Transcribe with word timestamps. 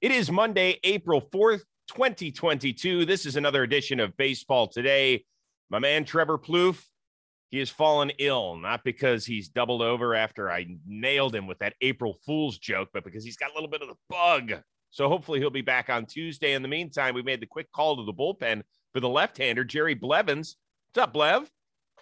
It 0.00 0.12
is 0.12 0.30
Monday, 0.30 0.80
April 0.82 1.20
4th, 1.20 1.60
2022. 1.88 3.04
This 3.04 3.26
is 3.26 3.36
another 3.36 3.62
edition 3.62 4.00
of 4.00 4.16
Baseball 4.16 4.66
Today. 4.66 5.26
My 5.68 5.78
man 5.78 6.06
Trevor 6.06 6.38
Plouffe, 6.38 6.82
he 7.50 7.58
has 7.58 7.68
fallen 7.68 8.10
ill, 8.18 8.56
not 8.56 8.82
because 8.82 9.26
he's 9.26 9.50
doubled 9.50 9.82
over 9.82 10.14
after 10.14 10.50
I 10.50 10.78
nailed 10.86 11.34
him 11.34 11.46
with 11.46 11.58
that 11.58 11.74
April 11.82 12.16
Fool's 12.24 12.56
joke, 12.56 12.88
but 12.94 13.04
because 13.04 13.22
he's 13.24 13.36
got 13.36 13.50
a 13.50 13.54
little 13.54 13.68
bit 13.68 13.82
of 13.82 13.88
the 13.88 13.96
bug. 14.08 14.62
So 14.88 15.06
hopefully 15.06 15.38
he'll 15.38 15.50
be 15.50 15.60
back 15.60 15.90
on 15.90 16.06
Tuesday. 16.06 16.54
In 16.54 16.62
the 16.62 16.68
meantime, 16.68 17.14
we 17.14 17.20
made 17.20 17.40
the 17.40 17.46
quick 17.46 17.70
call 17.70 17.96
to 17.96 18.04
the 18.06 18.14
bullpen 18.14 18.62
for 18.94 19.00
the 19.00 19.08
left-hander, 19.08 19.64
Jerry 19.64 19.92
Blevins. 19.94 20.56
What's 20.88 21.04
up, 21.04 21.12
Blev? 21.12 21.50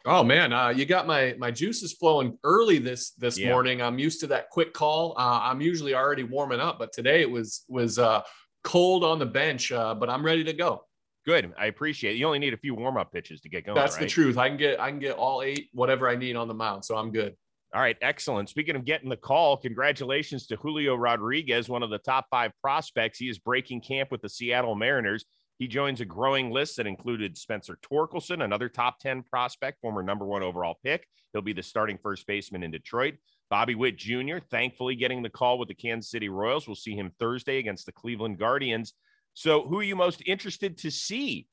Oh 0.05 0.23
man, 0.23 0.53
uh, 0.53 0.69
you 0.69 0.87
got 0.87 1.07
my 1.07 1.35
my 1.39 1.51
juices 1.51 1.93
flowing 1.93 2.39
early 2.45 2.79
this 2.79 3.11
this 3.13 3.39
yeah. 3.39 3.51
morning. 3.51 3.83
I'm 3.83 3.99
used 3.99 4.21
to 4.21 4.27
that 4.29 4.51
quick 4.51 4.73
call. 4.73 5.15
Uh, 5.17 5.41
I'm 5.43 5.61
usually 5.61 5.95
already 5.95 6.23
warming 6.23 6.61
up, 6.61 6.79
but 6.79 6.93
today 6.93 7.21
it 7.21 7.31
was 7.31 7.65
was 7.69 7.99
uh, 7.99 8.23
cold 8.65 9.05
on 9.05 9.19
the 9.19 9.27
bench. 9.27 9.73
Uh, 9.73 9.95
but 9.95 10.09
I'm 10.09 10.25
ready 10.25 10.45
to 10.45 10.53
go. 10.53 10.85
Good. 11.27 11.53
I 11.59 11.67
appreciate 11.67 12.13
it. 12.13 12.17
You 12.17 12.27
only 12.27 12.39
need 12.39 12.55
a 12.55 12.59
few 12.59 12.75
warm 12.75 12.97
up 12.97 13.13
pitches 13.13 13.41
to 13.43 13.49
get 13.49 13.67
going. 13.67 13.77
That's 13.77 13.97
right? 13.97 14.03
the 14.03 14.09
truth. 14.09 14.39
I 14.39 14.49
can 14.49 14.57
get 14.57 14.81
I 14.81 14.91
can 14.91 14.99
get 14.99 15.17
all 15.17 15.43
eight, 15.43 15.69
whatever 15.73 16.09
I 16.09 16.17
need 16.17 16.37
on 16.37 16.49
the 16.49 16.55
mound. 16.55 16.85
So 16.85 16.97
I'm 16.97 17.11
good. 17.11 17.37
All 17.75 17.83
right, 17.83 17.99
excellent. 18.01 18.49
Speaking 18.49 18.77
of 18.77 18.87
getting 18.87 19.11
the 19.11 19.17
call, 19.17 19.59
congratulations 19.59 20.47
to 20.47 20.57
Julio 20.57 20.95
Rodriguez, 20.95 21.69
one 21.69 21.83
of 21.83 21.91
the 21.91 21.99
top 21.99 22.25
five 22.31 22.51
prospects. 22.63 23.19
He 23.19 23.29
is 23.29 23.39
breaking 23.39 23.83
camp 23.83 24.11
with 24.11 24.23
the 24.23 24.29
Seattle 24.31 24.75
Mariners. 24.75 25.27
He 25.59 25.67
joins 25.67 26.01
a 26.01 26.05
growing 26.05 26.53
list 26.53 26.77
that 26.77 26.87
included 26.87 27.37
Spencer 27.37 27.79
Torkelson, 27.83 28.45
another 28.45 28.69
top 28.69 29.01
10 29.01 29.25
prospect, 29.25 29.81
former 29.81 30.05
number 30.05 30.25
one 30.25 30.45
overall 30.45 30.79
pick. 30.85 31.07
He'll 31.33 31.43
be 31.43 31.53
the 31.53 31.65
starting 31.65 31.99
first 32.01 32.27
baseman 32.29 32.63
in 32.63 32.71
Detroit. 32.71 33.15
Bobby 33.51 33.75
Witt 33.75 33.97
Jr., 33.97 34.39
thankfully 34.51 34.95
getting 34.95 35.23
the 35.23 35.31
call 35.31 35.59
with 35.59 35.69
the 35.69 35.75
Kansas 35.75 36.11
City 36.11 36.29
Royals. 36.29 36.69
We'll 36.69 36.77
see 36.77 36.95
him 36.95 37.11
Thursday 37.19 37.59
against 37.59 37.87
the 37.87 37.93
Cleveland 37.93 38.39
Guardians. 38.39 38.95
So, 39.35 39.67
who 39.67 39.79
are 39.79 39.85
you 39.85 39.97
most 39.97 40.23
interested 40.27 40.79
to 40.79 40.91
see? 40.91 41.49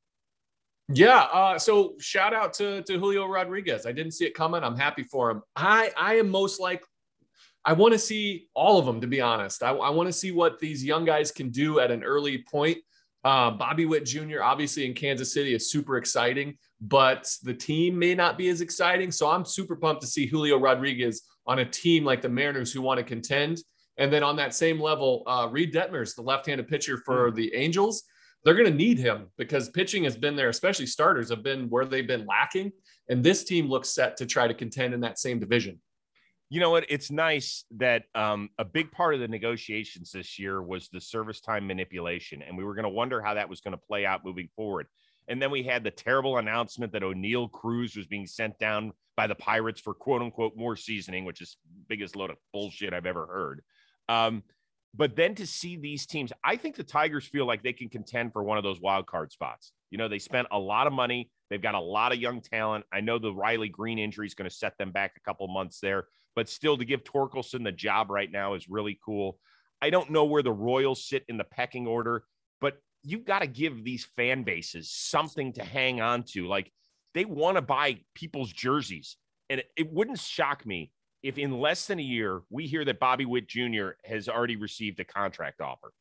Yeah. 0.90 1.22
Uh, 1.32 1.58
so, 1.58 1.96
shout 2.00 2.34
out 2.34 2.54
to, 2.56 2.84
to 2.84 3.00
Julio 3.00 3.26
Rodriguez. 3.26 3.86
I 3.86 3.92
didn't 3.92 4.12
see 4.12 4.26
it 4.26 4.34
coming. 4.36 4.64
I'm 4.64 4.78
happy 4.78 5.04
for 5.04 5.32
him. 5.32 5.42
I, 5.56 5.92
I 5.98 6.16
am 6.16 6.30
most 6.30 6.60
like, 6.60 6.84
I 7.64 7.74
want 7.74 7.94
to 7.94 8.00
see 8.00 8.50
all 8.54 8.78
of 8.78 8.86
them, 8.86 9.02
to 9.02 9.08
be 9.08 9.22
honest. 9.22 9.64
I, 9.64 9.70
I 9.72 9.90
want 9.90 10.08
to 10.08 10.14
see 10.14 10.32
what 10.32 10.60
these 10.60 10.84
young 10.84 11.06
guys 11.06 11.32
can 11.32 11.50
do 11.50 11.80
at 11.80 11.92
an 11.92 12.04
early 12.04 12.44
point. 12.44 12.78
Uh, 13.26 13.50
Bobby 13.50 13.88
Witt 13.88 14.06
Jr., 14.06 14.44
obviously 14.44 14.86
in 14.86 14.94
Kansas 14.94 15.34
City, 15.34 15.56
is 15.56 15.72
super 15.72 15.98
exciting, 15.98 16.56
but 16.80 17.28
the 17.42 17.56
team 17.56 17.98
may 17.98 18.14
not 18.14 18.38
be 18.38 18.50
as 18.50 18.62
exciting. 18.62 19.12
So 19.12 19.28
I'm 19.28 19.44
super 19.44 19.76
pumped 19.76 20.04
to 20.04 20.08
see 20.08 20.28
Julio 20.28 20.60
Rodriguez 20.60 21.24
on 21.48 21.58
a 21.58 21.66
team 21.66 22.06
like 22.06 22.22
the 22.22 22.30
Mariners 22.30 22.72
who 22.72 22.84
want 22.84 23.00
to 23.00 23.04
contend. 23.04 23.58
And 23.98 24.14
then 24.14 24.22
on 24.22 24.36
that 24.36 24.54
same 24.54 24.80
level, 24.80 25.24
uh, 25.26 25.48
Reid 25.50 25.74
Detmers, 25.74 26.16
the 26.16 26.22
left-handed 26.22 26.68
pitcher 26.68 26.98
for 26.98 27.32
mm. 27.32 27.36
the 27.36 27.56
Angels, 27.56 28.04
they're 28.44 28.54
going 28.54 28.70
to 28.72 28.78
need 28.78 29.00
him 29.00 29.32
because 29.40 29.70
pitching 29.70 30.04
has 30.04 30.16
been 30.16 30.36
there, 30.36 30.50
especially 30.50 30.86
starters 30.86 31.30
have 31.30 31.42
been 31.42 31.68
where 31.70 31.86
they've 31.86 32.06
been 32.06 32.28
lacking. 32.28 32.72
And 33.10 33.24
this 33.24 33.44
team 33.44 33.68
looks 33.68 33.90
set 33.90 34.18
to 34.18 34.28
try 34.28 34.48
to 34.48 34.54
contend 34.54 34.94
in 34.94 35.00
that 35.00 35.18
same 35.18 35.40
division 35.40 35.80
you 36.50 36.60
know 36.60 36.70
what? 36.70 36.86
It's 36.90 37.10
nice 37.10 37.66
that 37.78 38.04
um, 38.14 38.50
a 38.60 38.66
big 38.66 38.92
part 38.92 39.16
of 39.16 39.20
the 39.20 39.28
negotiations 39.28 40.12
this 40.12 40.38
year 40.38 40.62
was 40.62 40.90
the 40.90 41.02
service 41.02 41.42
time 41.42 41.66
manipulation, 41.66 42.44
and 42.44 42.56
we 42.56 42.64
were 42.64 42.76
going 42.76 42.84
to 42.84 42.90
wonder 42.90 43.22
how 43.22 43.34
that 43.34 43.50
was 43.50 43.62
going 43.62 43.72
to 43.72 43.78
play 43.78 44.06
out 44.06 44.24
moving 44.24 44.50
forward. 44.56 44.88
And 45.28 45.42
then 45.42 45.50
we 45.50 45.64
had 45.64 45.84
the 45.84 45.92
terrible 45.92 46.38
announcement 46.38 46.94
that 46.94 47.02
Oneil 47.02 47.52
Cruz 47.52 47.96
was 47.96 48.06
being 48.06 48.28
sent 48.28 48.60
down 48.60 48.94
by 49.18 49.26
the 49.26 49.34
Pirates 49.34 49.82
for 49.82 49.96
quote 49.96 50.22
unquote 50.22 50.56
more 50.56 50.76
seasoning, 50.76 51.26
which 51.26 51.42
is 51.42 51.58
biggest 51.88 52.16
load 52.16 52.30
of 52.30 52.38
bullshit 52.54 52.94
I've 52.94 53.08
ever 53.08 53.26
heard. 53.26 53.62
Um, 54.08 54.44
but 54.94 55.16
then 55.16 55.34
to 55.36 55.48
see 55.48 55.78
these 55.78 56.06
teams, 56.06 56.32
I 56.44 56.58
think 56.58 56.76
the 56.76 56.84
Tigers 56.84 57.26
feel 57.26 57.46
like 57.46 57.64
they 57.64 57.74
can 57.74 57.90
contend 57.90 58.34
for 58.34 58.44
one 58.44 58.58
of 58.58 58.64
those 58.64 58.80
wild 58.80 59.08
card 59.08 59.32
spots. 59.32 59.72
You 59.90 59.98
know, 59.98 60.08
they 60.08 60.20
spent 60.20 60.48
a 60.52 60.60
lot 60.60 60.86
of 60.86 60.94
money. 60.94 61.32
They've 61.50 61.62
got 61.62 61.76
a 61.76 61.80
lot 61.80 62.14
of 62.14 62.20
young 62.20 62.40
talent. 62.40 62.86
I 62.94 63.02
know 63.02 63.18
the 63.18 63.34
Riley 63.34 63.68
Greene 63.68 64.00
injury 64.00 64.28
is 64.28 64.36
going 64.36 64.50
to 64.50 64.56
set 64.56 64.78
them 64.78 64.92
back 64.92 65.14
a 65.18 65.20
couple 65.22 65.48
months 65.48 65.80
there 65.80 66.06
but 66.36 66.50
still 66.50 66.78
to 66.78 66.86
give 66.86 67.04
Torkelson 67.04 67.64
the 67.64 67.72
job 67.72 68.10
right 68.10 68.32
now 68.32 68.54
is 68.54 68.70
really 68.70 69.00
cool. 69.04 69.40
I 69.82 69.90
don't 69.90 70.10
know 70.10 70.26
where 70.26 70.44
the 70.44 70.52
Royals 70.52 71.06
sit 71.08 71.26
in 71.28 71.38
the 71.38 71.44
pecking 71.44 71.88
order, 71.88 72.24
but 72.62 72.78
you've 73.04 73.26
got 73.26 73.40
to 73.40 73.48
give 73.48 73.84
these 73.84 74.06
fan 74.16 74.44
bases 74.44 74.92
something 74.92 75.54
to 75.54 75.64
hang 75.64 76.02
on 76.02 76.24
to. 76.24 76.48
Like 76.48 76.72
they 77.14 77.26
want 77.26 77.58
to 77.58 77.62
buy 77.62 78.00
people's 78.14 78.52
jerseys. 78.52 79.18
And 79.50 79.60
it, 79.60 79.68
it, 79.78 79.94
wouldn't 79.94 80.20
shock 80.20 80.66
me 80.66 80.92
if 81.22 81.38
in 81.38 81.60
less 81.60 81.86
than 81.86 82.00
a 82.00 82.04
year 82.04 82.42
we 82.50 82.66
hear 82.66 82.84
that 82.86 83.00
Bobby 83.00 83.26
Witt 83.26 83.48
Jr. 83.48 83.90
has 84.04 84.28
already 84.28 84.56
received 84.56 85.00
a 85.00 85.06
contract 85.06 85.62
offer. 85.62 85.92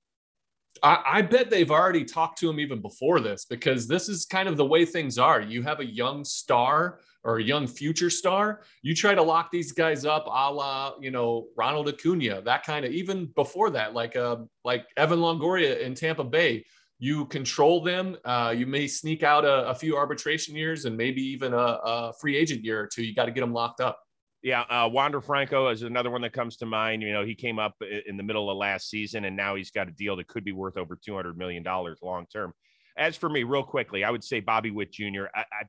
I, 0.83 1.03
I, 1.07 1.23
bet 1.23 1.51
they've 1.51 1.71
already 1.71 2.05
talked 2.05 2.39
to 2.39 2.51
him 2.51 2.59
even 2.59 2.81
before 2.81 3.21
this 3.21 3.45
because 3.45 3.87
this 3.87 4.09
is 4.09 4.27
kind 4.27 4.49
of 4.49 4.57
the 4.57 4.65
way 4.65 4.85
things 4.85 5.19
are. 5.19 5.41
You 5.41 5.63
have 5.63 5.81
a 5.81 5.87
young 5.87 6.25
star 6.25 7.01
or 7.25 7.39
a 7.39 7.43
young 7.43 7.67
future 7.67 8.11
star, 8.11 8.61
you 8.83 8.95
try 8.95 9.15
to 9.15 9.23
lock 9.23 9.51
these 9.51 9.73
guys 9.73 10.05
up 10.05 10.27
a 10.27 10.53
la, 10.53 10.93
you 11.01 11.11
know, 11.11 11.47
Ronald 11.57 11.89
Acuna, 11.89 12.43
that 12.43 12.65
kind 12.65 12.85
of 12.85 12.93
even 12.93 13.27
before 13.35 13.71
that, 13.71 13.95
like 13.95 14.15
uh 14.15 14.37
like 14.65 14.87
Evan 14.97 15.19
Longoria 15.19 15.81
in 15.81 15.95
Tampa 15.95 16.25
Bay. 16.25 16.65
You 17.01 17.27
control 17.27 17.83
them. 17.83 18.17
Uh, 18.25 18.55
you 18.57 18.67
may 18.67 18.87
sneak 18.87 19.25
out 19.25 19.45
a, 19.45 19.69
a, 19.69 19.75
few 19.75 19.97
arbitration 19.97 20.55
years 20.55 20.85
and 20.85 20.97
maybe 20.97 21.21
even 21.23 21.53
a, 21.53 21.57
a 21.57 22.13
free 22.21 22.37
agent 22.37 22.65
year 22.65 22.81
or 22.81 22.87
two. 22.87 23.03
You 23.03 23.15
got 23.15 23.25
to 23.25 23.33
get 23.33 23.41
them 23.41 23.53
locked 23.53 23.81
up. 23.81 24.04
Yeah, 24.45 24.61
uh, 24.61 24.91
Wander 24.93 25.23
Franco 25.23 25.69
is 25.69 25.85
another 25.85 26.11
one 26.11 26.21
that 26.21 26.35
comes 26.35 26.59
to 26.59 26.67
mind. 26.67 27.01
You 27.01 27.15
know, 27.15 27.25
he 27.25 27.35
came 27.35 27.59
up 27.59 27.77
in 28.07 28.19
the 28.19 28.23
middle 28.23 28.51
of 28.51 28.59
last 28.59 28.91
season, 28.91 29.25
and 29.25 29.35
now 29.35 29.55
he's 29.55 29.71
got 29.71 29.89
a 29.89 29.91
deal 29.91 30.17
that 30.17 30.29
could 30.29 30.45
be 30.45 30.53
worth 30.53 30.77
over 30.77 30.99
two 31.03 31.15
hundred 31.17 31.39
million 31.39 31.63
dollars 31.63 31.99
long 32.03 32.27
term. 32.31 32.53
As 32.95 33.17
for 33.17 33.31
me, 33.31 33.43
real 33.43 33.63
quickly, 33.63 34.05
I 34.05 34.11
would 34.11 34.23
say 34.23 34.41
Bobby 34.41 34.71
Witt 34.71 34.93
Jr. 34.93 35.29
I, 35.35 35.41
I, 35.41 35.65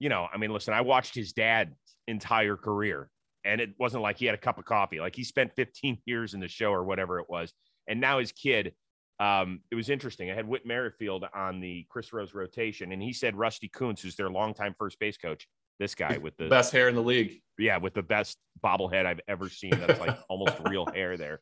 you 0.00 0.10
know, 0.10 0.28
I 0.30 0.36
mean, 0.36 0.52
listen, 0.52 0.74
I 0.74 0.82
watched 0.82 1.14
his 1.14 1.32
dad 1.32 1.74
entire 2.06 2.58
career, 2.58 3.08
and 3.42 3.58
it 3.58 3.70
wasn't 3.78 4.02
like 4.02 4.18
he 4.18 4.26
had 4.26 4.34
a 4.34 4.38
cup 4.38 4.58
of 4.58 4.66
coffee. 4.66 5.00
Like 5.00 5.16
he 5.16 5.24
spent 5.24 5.56
15 5.56 5.96
years 6.04 6.34
in 6.34 6.40
the 6.40 6.48
show 6.48 6.72
or 6.72 6.84
whatever 6.84 7.20
it 7.20 7.30
was, 7.30 7.54
and 7.88 8.02
now 8.02 8.18
his 8.18 8.32
kid. 8.32 8.74
Um, 9.20 9.60
it 9.70 9.76
was 9.76 9.88
interesting. 9.88 10.30
I 10.30 10.34
had 10.34 10.46
Whit 10.46 10.66
Merrifield 10.66 11.24
on 11.34 11.60
the 11.60 11.86
Chris 11.88 12.12
Rose 12.12 12.34
rotation, 12.34 12.92
and 12.92 13.00
he 13.00 13.14
said 13.14 13.34
Rusty 13.34 13.68
Kuntz, 13.68 14.02
who's 14.02 14.16
their 14.16 14.28
longtime 14.28 14.74
first 14.76 14.98
base 14.98 15.16
coach, 15.16 15.46
this 15.78 15.94
guy 15.94 16.18
with 16.18 16.36
the 16.36 16.48
best 16.48 16.72
hair 16.72 16.88
in 16.88 16.94
the 16.94 17.02
league. 17.02 17.40
Yeah, 17.58 17.78
with 17.78 17.94
the 17.94 18.02
best 18.02 18.38
bobblehead 18.64 19.06
I've 19.06 19.20
ever 19.28 19.48
seen. 19.48 19.70
That's 19.70 20.00
like 20.00 20.16
almost 20.28 20.56
real 20.68 20.86
hair 20.86 21.16
there. 21.16 21.40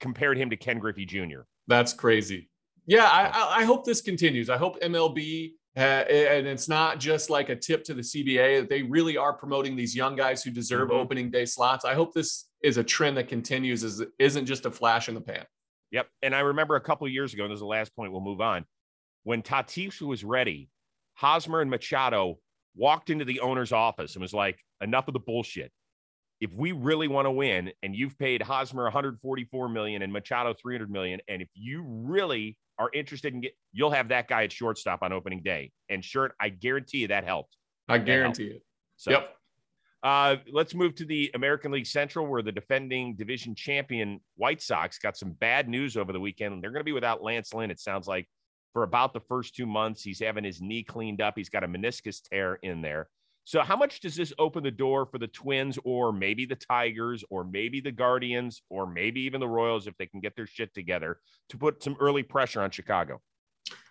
Compared 0.00 0.36
him 0.36 0.50
to 0.50 0.56
Ken 0.56 0.78
Griffey 0.78 1.06
Jr. 1.06 1.40
That's 1.66 1.92
crazy. 1.92 2.50
Yeah, 2.86 3.04
I, 3.04 3.60
I 3.60 3.64
hope 3.64 3.84
this 3.84 4.00
continues. 4.00 4.50
I 4.50 4.58
hope 4.58 4.80
MLB 4.80 5.52
uh, 5.76 6.04
and 6.08 6.46
it's 6.46 6.68
not 6.68 6.98
just 6.98 7.28
like 7.28 7.50
a 7.50 7.56
tip 7.56 7.84
to 7.84 7.92
the 7.92 8.00
CBA. 8.00 8.60
That 8.60 8.70
they 8.70 8.82
really 8.82 9.18
are 9.18 9.34
promoting 9.34 9.76
these 9.76 9.94
young 9.94 10.16
guys 10.16 10.42
who 10.42 10.50
deserve 10.50 10.88
mm-hmm. 10.88 10.98
opening 10.98 11.30
day 11.30 11.44
slots. 11.44 11.84
I 11.84 11.94
hope 11.94 12.14
this 12.14 12.46
is 12.62 12.78
a 12.78 12.84
trend 12.84 13.18
that 13.18 13.28
continues. 13.28 13.84
Is 13.84 14.02
isn't 14.18 14.46
just 14.46 14.64
a 14.64 14.70
flash 14.70 15.08
in 15.08 15.14
the 15.14 15.20
pan. 15.20 15.44
Yep. 15.90 16.08
And 16.22 16.34
I 16.34 16.40
remember 16.40 16.76
a 16.76 16.80
couple 16.80 17.06
years 17.08 17.34
ago, 17.34 17.44
and 17.44 17.52
this 17.52 17.56
is 17.56 17.60
the 17.60 17.66
last 17.66 17.94
point. 17.94 18.10
We'll 18.10 18.22
move 18.22 18.40
on. 18.40 18.64
When 19.24 19.42
Tatis 19.42 20.00
was 20.00 20.24
ready, 20.24 20.70
Hosmer 21.14 21.60
and 21.60 21.70
Machado 21.70 22.38
walked 22.76 23.10
into 23.10 23.24
the 23.24 23.40
owner's 23.40 23.72
office 23.72 24.14
and 24.14 24.22
was 24.22 24.34
like, 24.34 24.58
enough 24.80 25.08
of 25.08 25.14
the 25.14 25.20
bullshit. 25.20 25.72
If 26.40 26.52
we 26.52 26.72
really 26.72 27.08
want 27.08 27.26
to 27.26 27.30
win, 27.30 27.72
and 27.82 27.96
you've 27.96 28.18
paid 28.18 28.42
Hosmer 28.42 28.84
144 28.84 29.68
million 29.70 30.02
and 30.02 30.12
Machado 30.12 30.54
300 30.60 30.90
million, 30.90 31.20
and 31.28 31.40
if 31.40 31.48
you 31.54 31.82
really 31.82 32.58
are 32.78 32.90
interested 32.92 33.32
in 33.32 33.40
get, 33.40 33.56
you'll 33.72 33.90
have 33.90 34.08
that 34.08 34.28
guy 34.28 34.44
at 34.44 34.52
shortstop 34.52 35.02
on 35.02 35.12
opening 35.12 35.42
day. 35.42 35.72
And 35.88 36.04
sure, 36.04 36.34
I 36.38 36.50
guarantee 36.50 36.98
you 36.98 37.08
that 37.08 37.24
helped. 37.24 37.56
I 37.88 37.98
guarantee 37.98 38.48
helped. 38.48 38.56
it. 38.56 38.66
So, 38.96 39.10
yep. 39.12 39.32
Uh, 40.02 40.36
let's 40.52 40.74
move 40.74 40.94
to 40.94 41.04
the 41.04 41.30
American 41.34 41.72
League 41.72 41.86
Central, 41.86 42.26
where 42.26 42.42
the 42.42 42.52
defending 42.52 43.16
division 43.16 43.54
champion 43.54 44.20
White 44.36 44.60
Sox 44.60 44.98
got 44.98 45.16
some 45.16 45.32
bad 45.32 45.68
news 45.68 45.96
over 45.96 46.12
the 46.12 46.20
weekend. 46.20 46.62
They're 46.62 46.70
going 46.70 46.80
to 46.80 46.84
be 46.84 46.92
without 46.92 47.22
Lance 47.22 47.52
Lynn, 47.54 47.70
it 47.70 47.80
sounds 47.80 48.06
like, 48.06 48.28
for 48.76 48.82
about 48.82 49.14
the 49.14 49.20
first 49.20 49.56
two 49.56 49.64
months. 49.64 50.02
He's 50.02 50.20
having 50.20 50.44
his 50.44 50.60
knee 50.60 50.82
cleaned 50.82 51.22
up. 51.22 51.32
He's 51.34 51.48
got 51.48 51.64
a 51.64 51.66
meniscus 51.66 52.20
tear 52.20 52.56
in 52.56 52.82
there. 52.82 53.08
So, 53.44 53.62
how 53.62 53.74
much 53.74 54.00
does 54.00 54.14
this 54.14 54.34
open 54.38 54.62
the 54.62 54.70
door 54.70 55.06
for 55.06 55.16
the 55.16 55.28
Twins, 55.28 55.78
or 55.82 56.12
maybe 56.12 56.44
the 56.44 56.56
Tigers, 56.56 57.24
or 57.30 57.42
maybe 57.42 57.80
the 57.80 57.90
Guardians, 57.90 58.60
or 58.68 58.86
maybe 58.86 59.22
even 59.22 59.40
the 59.40 59.48
Royals, 59.48 59.86
if 59.86 59.96
they 59.96 60.04
can 60.04 60.20
get 60.20 60.36
their 60.36 60.46
shit 60.46 60.74
together 60.74 61.20
to 61.48 61.56
put 61.56 61.82
some 61.82 61.96
early 62.00 62.22
pressure 62.22 62.60
on 62.60 62.70
Chicago? 62.70 63.22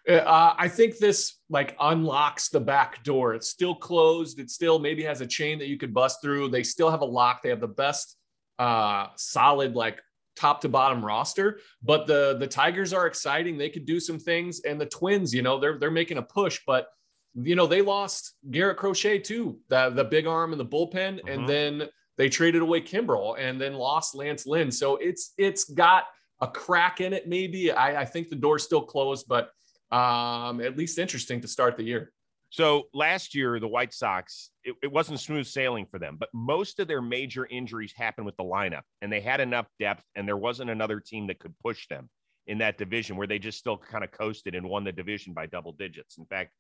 Uh, 0.08 0.54
I 0.56 0.68
think 0.68 1.00
this 1.00 1.40
like 1.50 1.76
unlocks 1.80 2.50
the 2.50 2.60
back 2.60 3.04
door. 3.04 3.34
It's 3.34 3.50
still 3.50 3.74
closed. 3.74 4.40
It 4.40 4.52
still 4.52 4.78
maybe 4.78 5.02
has 5.02 5.20
a 5.20 5.26
chain 5.26 5.58
that 5.58 5.68
you 5.68 5.80
could 5.80 5.96
bust 5.96 6.22
through. 6.22 6.50
They 6.50 6.62
still 6.62 6.92
have 6.92 7.02
a 7.02 7.06
lock. 7.06 7.42
They 7.42 7.50
have 7.50 7.60
the 7.60 7.68
best 7.68 8.18
uh, 8.60 9.08
solid 9.16 9.76
like 9.76 10.00
top 10.36 10.62
to 10.62 10.70
bottom 10.70 11.04
roster. 11.04 11.60
But 11.82 12.08
the 12.08 12.38
the 12.40 12.48
Tigers 12.48 12.94
are 12.94 13.08
exciting. 13.08 13.58
They 13.58 13.70
could 13.70 13.86
do 13.86 14.00
some 14.00 14.20
things, 14.20 14.62
and 14.62 14.80
the 14.80 14.86
Twins, 14.86 15.34
you 15.34 15.42
know, 15.42 15.60
they're 15.60 15.78
they're 15.78 15.92
making 15.92 16.18
a 16.18 16.24
push. 16.24 16.60
But 16.66 16.88
you 17.36 17.56
know, 17.56 17.68
they 17.68 17.82
lost 17.82 18.36
Garrett 18.50 18.78
Crochet 18.78 19.20
too, 19.20 19.60
the 19.70 19.90
the 19.90 20.04
big 20.04 20.28
arm 20.28 20.52
in 20.52 20.58
the 20.58 20.66
bullpen, 20.66 20.94
mm-hmm. 20.94 21.28
and 21.28 21.50
then 21.50 21.90
they 22.18 22.30
traded 22.30 22.62
away 22.62 22.82
Kimbrel, 22.82 23.36
and 23.38 23.60
then 23.60 23.74
lost 23.74 24.16
Lance 24.16 24.46
Lynn. 24.46 24.72
So 24.72 24.98
it's 24.98 25.34
it's 25.38 25.66
got 25.66 26.06
a 26.42 26.48
crack 26.48 27.02
in 27.02 27.14
it, 27.14 27.28
maybe. 27.28 27.72
I, 27.72 28.02
I 28.02 28.06
think 28.06 28.30
the 28.30 28.36
door's 28.36 28.64
still 28.64 28.82
closed, 28.82 29.26
but 29.28 29.52
um, 29.92 30.62
at 30.62 30.78
least 30.78 31.00
interesting 31.00 31.42
to 31.42 31.48
start 31.48 31.78
the 31.78 31.84
year. 31.84 32.12
So 32.50 32.84
last 32.94 33.36
year, 33.36 33.60
the 33.60 33.68
White 33.68 33.94
Sox, 33.94 34.52
it, 34.64 34.76
it, 34.82 34.92
wasn't 34.92 35.20
smooth 35.20 35.46
sailing 35.46 35.86
for 35.86 36.00
them, 36.00 36.16
but 36.18 36.30
most 36.34 36.80
of 36.80 36.88
their 36.88 37.02
major 37.02 37.46
injuries 37.46 37.94
happened 37.96 38.26
with 38.26 38.38
the 38.38 38.44
lineup, 38.44 38.84
and 39.02 39.12
they 39.12 39.20
had 39.20 39.42
enough 39.42 39.68
depth, 39.80 40.04
and 40.16 40.28
there 40.28 40.38
wasn't 40.38 40.70
another 40.70 41.00
team 41.00 41.28
that 41.28 41.40
could 41.40 41.54
push 41.60 41.88
them 41.90 42.10
in 42.48 42.60
that 42.60 42.78
division 42.78 43.18
where 43.18 43.28
they 43.28 43.40
just 43.40 43.58
still 43.58 43.78
kind 43.78 44.04
of 44.04 44.12
coasted 44.12 44.56
and 44.56 44.70
won 44.70 44.84
the 44.84 44.92
division 44.92 45.34
by 45.34 45.48
double 45.48 45.74
digits. 45.74 46.18
In 46.18 46.26
fact, 46.26 46.52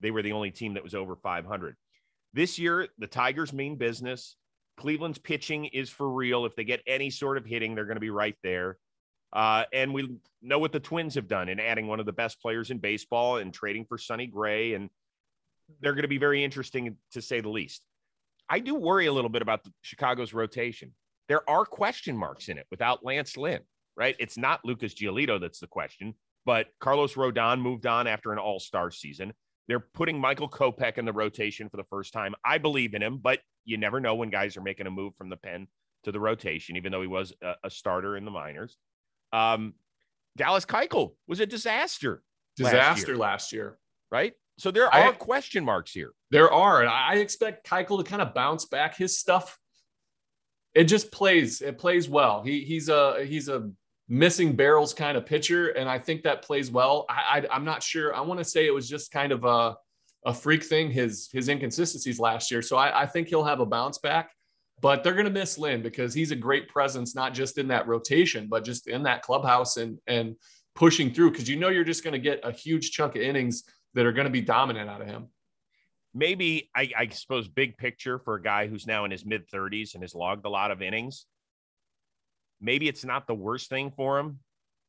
they 0.00 0.10
were 0.10 0.22
the 0.22 0.32
only 0.32 0.50
team 0.50 0.74
that 0.74 0.84
was 0.84 0.94
over 0.94 1.16
500. 1.16 1.76
This 2.32 2.58
year, 2.58 2.88
the 2.98 3.06
Tigers 3.06 3.52
mean 3.52 3.76
business. 3.76 4.36
Cleveland's 4.78 5.18
pitching 5.18 5.66
is 5.66 5.90
for 5.90 6.08
real. 6.08 6.46
If 6.46 6.56
they 6.56 6.64
get 6.64 6.82
any 6.86 7.10
sort 7.10 7.36
of 7.36 7.44
hitting, 7.44 7.74
they're 7.74 7.84
going 7.84 7.96
to 7.96 8.00
be 8.00 8.10
right 8.10 8.36
there. 8.42 8.78
Uh, 9.32 9.64
and 9.72 9.94
we 9.94 10.16
know 10.42 10.58
what 10.58 10.72
the 10.72 10.80
Twins 10.80 11.14
have 11.14 11.28
done 11.28 11.48
in 11.48 11.58
adding 11.58 11.86
one 11.86 12.00
of 12.00 12.06
the 12.06 12.12
best 12.12 12.40
players 12.40 12.70
in 12.70 12.78
baseball 12.78 13.38
and 13.38 13.52
trading 13.52 13.84
for 13.86 13.98
Sonny 13.98 14.26
Gray. 14.26 14.74
And 14.74 14.90
they're 15.80 15.94
going 15.94 16.02
to 16.02 16.08
be 16.08 16.18
very 16.18 16.42
interesting 16.44 16.96
to 17.12 17.22
say 17.22 17.40
the 17.40 17.48
least. 17.48 17.84
I 18.48 18.58
do 18.58 18.74
worry 18.74 19.06
a 19.06 19.12
little 19.12 19.30
bit 19.30 19.42
about 19.42 19.66
Chicago's 19.82 20.34
rotation. 20.34 20.92
There 21.28 21.48
are 21.48 21.64
question 21.64 22.16
marks 22.16 22.48
in 22.48 22.58
it 22.58 22.66
without 22.70 23.04
Lance 23.04 23.36
Lynn, 23.36 23.60
right? 23.96 24.16
It's 24.18 24.36
not 24.36 24.64
Lucas 24.64 24.94
Giolito 24.94 25.40
that's 25.40 25.60
the 25.60 25.66
question, 25.66 26.14
but 26.44 26.66
Carlos 26.80 27.14
Rodon 27.14 27.60
moved 27.60 27.86
on 27.86 28.06
after 28.06 28.32
an 28.32 28.38
all 28.38 28.60
star 28.60 28.90
season. 28.90 29.32
They're 29.68 29.80
putting 29.80 30.20
Michael 30.20 30.48
Kopech 30.48 30.98
in 30.98 31.04
the 31.04 31.12
rotation 31.12 31.68
for 31.68 31.76
the 31.76 31.84
first 31.84 32.12
time. 32.12 32.34
I 32.44 32.58
believe 32.58 32.94
in 32.94 33.02
him, 33.02 33.18
but 33.18 33.40
you 33.64 33.78
never 33.78 34.00
know 34.00 34.16
when 34.16 34.28
guys 34.28 34.56
are 34.56 34.62
making 34.62 34.86
a 34.86 34.90
move 34.90 35.14
from 35.16 35.30
the 35.30 35.36
pen 35.36 35.68
to 36.04 36.12
the 36.12 36.20
rotation, 36.20 36.76
even 36.76 36.90
though 36.90 37.00
he 37.00 37.06
was 37.06 37.32
a, 37.42 37.54
a 37.64 37.70
starter 37.70 38.16
in 38.16 38.24
the 38.24 38.30
minors. 38.30 38.76
Um, 39.32 39.74
Dallas 40.36 40.64
Keuchel 40.64 41.14
was 41.28 41.40
a 41.40 41.46
disaster. 41.46 42.22
Disaster 42.56 42.76
last 42.76 43.06
year, 43.06 43.16
last 43.16 43.52
year. 43.52 43.78
right? 44.10 44.32
So 44.62 44.70
there 44.70 44.86
are 44.86 45.08
I, 45.08 45.10
question 45.10 45.64
marks 45.64 45.90
here. 45.90 46.12
There 46.30 46.52
are, 46.52 46.82
and 46.82 46.88
I 46.88 47.16
expect 47.16 47.68
Keuchel 47.68 47.98
to 47.98 48.08
kind 48.08 48.22
of 48.22 48.32
bounce 48.32 48.64
back 48.64 48.96
his 48.96 49.18
stuff. 49.18 49.58
It 50.72 50.84
just 50.84 51.10
plays. 51.10 51.62
It 51.62 51.78
plays 51.78 52.08
well. 52.08 52.44
He 52.44 52.60
he's 52.60 52.88
a 52.88 53.24
he's 53.24 53.48
a 53.48 53.68
missing 54.08 54.54
barrels 54.54 54.94
kind 54.94 55.16
of 55.16 55.26
pitcher, 55.26 55.70
and 55.70 55.88
I 55.88 55.98
think 55.98 56.22
that 56.22 56.42
plays 56.42 56.70
well. 56.70 57.06
I, 57.08 57.44
I 57.50 57.56
am 57.56 57.64
not 57.64 57.82
sure. 57.82 58.14
I 58.14 58.20
want 58.20 58.38
to 58.38 58.44
say 58.44 58.64
it 58.64 58.72
was 58.72 58.88
just 58.88 59.10
kind 59.10 59.32
of 59.32 59.44
a 59.44 59.74
a 60.24 60.32
freak 60.32 60.62
thing. 60.62 60.92
His 60.92 61.28
his 61.32 61.48
inconsistencies 61.48 62.20
last 62.20 62.52
year, 62.52 62.62
so 62.62 62.76
I, 62.76 63.02
I 63.02 63.06
think 63.06 63.26
he'll 63.26 63.42
have 63.42 63.58
a 63.58 63.66
bounce 63.66 63.98
back. 63.98 64.30
But 64.80 65.02
they're 65.02 65.14
going 65.14 65.24
to 65.24 65.32
miss 65.32 65.58
Lynn 65.58 65.82
because 65.82 66.14
he's 66.14 66.30
a 66.30 66.36
great 66.36 66.68
presence, 66.68 67.16
not 67.16 67.34
just 67.34 67.58
in 67.58 67.66
that 67.68 67.88
rotation, 67.88 68.46
but 68.48 68.64
just 68.64 68.86
in 68.86 69.02
that 69.02 69.22
clubhouse 69.22 69.76
and 69.76 69.98
and 70.06 70.36
pushing 70.76 71.12
through. 71.12 71.32
Because 71.32 71.48
you 71.48 71.56
know 71.56 71.68
you're 71.68 71.82
just 71.82 72.04
going 72.04 72.12
to 72.12 72.20
get 72.20 72.38
a 72.44 72.52
huge 72.52 72.92
chunk 72.92 73.16
of 73.16 73.22
innings 73.22 73.64
that 73.94 74.06
are 74.06 74.12
going 74.12 74.26
to 74.26 74.30
be 74.30 74.40
dominant 74.40 74.88
out 74.88 75.00
of 75.00 75.06
him. 75.06 75.28
Maybe 76.14 76.70
I, 76.74 76.90
I 76.96 77.08
suppose 77.08 77.48
big 77.48 77.76
picture 77.78 78.18
for 78.18 78.34
a 78.34 78.42
guy 78.42 78.66
who's 78.66 78.86
now 78.86 79.04
in 79.04 79.10
his 79.10 79.24
mid 79.24 79.48
30s 79.50 79.94
and 79.94 80.02
has 80.02 80.14
logged 80.14 80.44
a 80.44 80.50
lot 80.50 80.70
of 80.70 80.82
innings. 80.82 81.26
Maybe 82.60 82.88
it's 82.88 83.04
not 83.04 83.26
the 83.26 83.34
worst 83.34 83.70
thing 83.70 83.90
for 83.96 84.18
him 84.18 84.38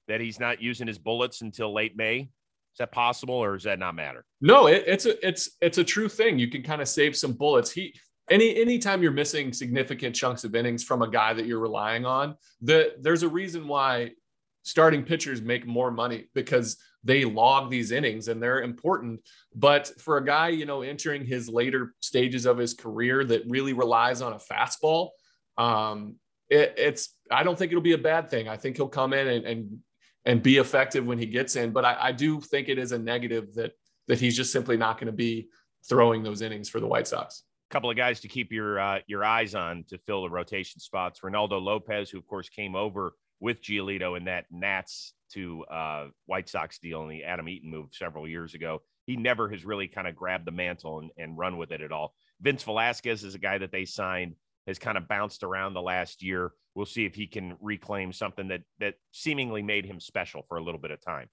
that 0.07 0.21
he's 0.21 0.39
not 0.39 0.61
using 0.61 0.87
his 0.87 0.99
bullets 0.99 1.41
until 1.41 1.73
late 1.73 1.95
May. 1.95 2.19
Is 2.19 2.77
that 2.79 2.91
possible, 2.91 3.35
or 3.35 3.53
does 3.53 3.63
that 3.63 3.79
not 3.79 3.95
matter? 3.95 4.25
No, 4.41 4.67
it, 4.67 4.83
it's 4.87 5.05
a 5.05 5.27
it's 5.27 5.51
it's 5.61 5.77
a 5.77 5.83
true 5.83 6.09
thing. 6.09 6.39
You 6.39 6.49
can 6.49 6.63
kind 6.63 6.81
of 6.81 6.87
save 6.87 7.15
some 7.15 7.33
bullets. 7.33 7.71
He 7.71 7.93
any 8.31 8.59
anytime 8.59 9.03
you're 9.03 9.11
missing 9.11 9.53
significant 9.53 10.15
chunks 10.15 10.43
of 10.43 10.55
innings 10.55 10.83
from 10.83 11.03
a 11.03 11.09
guy 11.09 11.33
that 11.33 11.45
you're 11.45 11.59
relying 11.59 12.05
on, 12.05 12.35
that 12.61 13.03
there's 13.03 13.21
a 13.21 13.27
reason 13.27 13.67
why 13.67 14.11
starting 14.63 15.03
pitchers 15.03 15.41
make 15.41 15.67
more 15.67 15.91
money 15.91 16.29
because 16.33 16.77
they 17.03 17.25
log 17.25 17.69
these 17.69 17.91
innings 17.91 18.27
and 18.27 18.41
they're 18.41 18.61
important. 18.61 19.21
But 19.53 19.91
for 19.99 20.17
a 20.17 20.25
guy, 20.25 20.49
you 20.49 20.65
know, 20.65 20.81
entering 20.81 21.25
his 21.25 21.49
later 21.49 21.93
stages 21.99 22.45
of 22.45 22.57
his 22.57 22.73
career 22.73 23.23
that 23.25 23.43
really 23.47 23.73
relies 23.73 24.21
on 24.21 24.33
a 24.33 24.37
fastball, 24.37 25.09
um, 25.57 26.15
it, 26.49 26.73
it's 26.77 27.15
I 27.29 27.43
don't 27.43 27.57
think 27.57 27.71
it'll 27.71 27.81
be 27.81 27.93
a 27.93 27.97
bad 27.97 28.29
thing. 28.29 28.47
I 28.47 28.57
think 28.57 28.77
he'll 28.77 28.87
come 28.87 29.13
in 29.13 29.27
and 29.27 29.45
and, 29.45 29.79
and 30.25 30.43
be 30.43 30.57
effective 30.57 31.05
when 31.05 31.19
he 31.19 31.25
gets 31.25 31.55
in. 31.55 31.71
But 31.71 31.85
I, 31.85 31.97
I 31.99 32.11
do 32.11 32.39
think 32.39 32.69
it 32.69 32.77
is 32.77 32.91
a 32.91 32.99
negative 32.99 33.53
that 33.55 33.73
that 34.07 34.19
he's 34.19 34.35
just 34.35 34.51
simply 34.51 34.77
not 34.77 34.97
going 34.97 35.07
to 35.07 35.13
be 35.13 35.49
throwing 35.87 36.23
those 36.23 36.41
innings 36.41 36.69
for 36.69 36.79
the 36.79 36.87
White 36.87 37.07
Sox 37.07 37.43
couple 37.73 37.89
of 37.89 37.97
guys 37.97 38.19
to 38.19 38.27
keep 38.27 38.51
your 38.51 38.79
uh, 38.79 38.99
your 39.07 39.25
eyes 39.25 39.55
on 39.55 39.83
to 39.89 39.97
fill 39.97 40.21
the 40.21 40.29
rotation 40.29 40.79
spots. 40.79 41.21
Reynaldo 41.21 41.59
Lopez, 41.59 42.11
who 42.11 42.19
of 42.19 42.27
course 42.27 42.47
came 42.47 42.75
over 42.75 43.15
with 43.43 43.61
Giolito 43.61 44.15
in 44.15 44.23
that 44.23 44.45
Nats 44.51 45.13
to 45.33 45.65
uh, 45.65 46.07
White 46.27 46.47
Sox 46.47 46.79
deal 46.79 47.01
and 47.01 47.11
the 47.11 47.25
Adam 47.25 47.49
Eaton 47.49 47.69
move 47.69 47.89
several 47.91 48.25
years 48.25 48.53
ago. 48.53 48.81
He 49.05 49.17
never 49.17 49.49
has 49.49 49.65
really 49.65 49.89
kind 49.89 50.07
of 50.07 50.15
grabbed 50.15 50.47
the 50.47 50.51
mantle 50.51 50.99
and, 50.99 51.11
and 51.17 51.37
run 51.37 51.57
with 51.57 51.73
it 51.73 51.81
at 51.81 51.91
all. 51.91 52.13
Vince 52.39 52.63
Velasquez 52.63 53.25
is 53.25 53.35
a 53.35 53.39
guy 53.39 53.57
that 53.57 53.73
they 53.73 53.83
signed, 53.83 54.35
has 54.65 54.79
kind 54.79 54.97
of 54.97 55.09
bounced 55.09 55.43
around 55.43 55.73
the 55.73 55.81
last 55.81 56.23
year. 56.23 56.53
We'll 56.73 56.85
see 56.85 57.03
if 57.03 57.15
he 57.15 57.27
can 57.27 57.57
reclaim 57.59 58.13
something 58.13 58.47
that 58.47 58.61
that 58.79 58.95
seemingly 59.11 59.61
made 59.61 59.85
him 59.85 59.99
special 59.99 60.43
for 60.47 60.57
a 60.57 60.63
little 60.63 60.79
bit 60.79 60.91
of 60.91 61.01
time. 61.01 61.27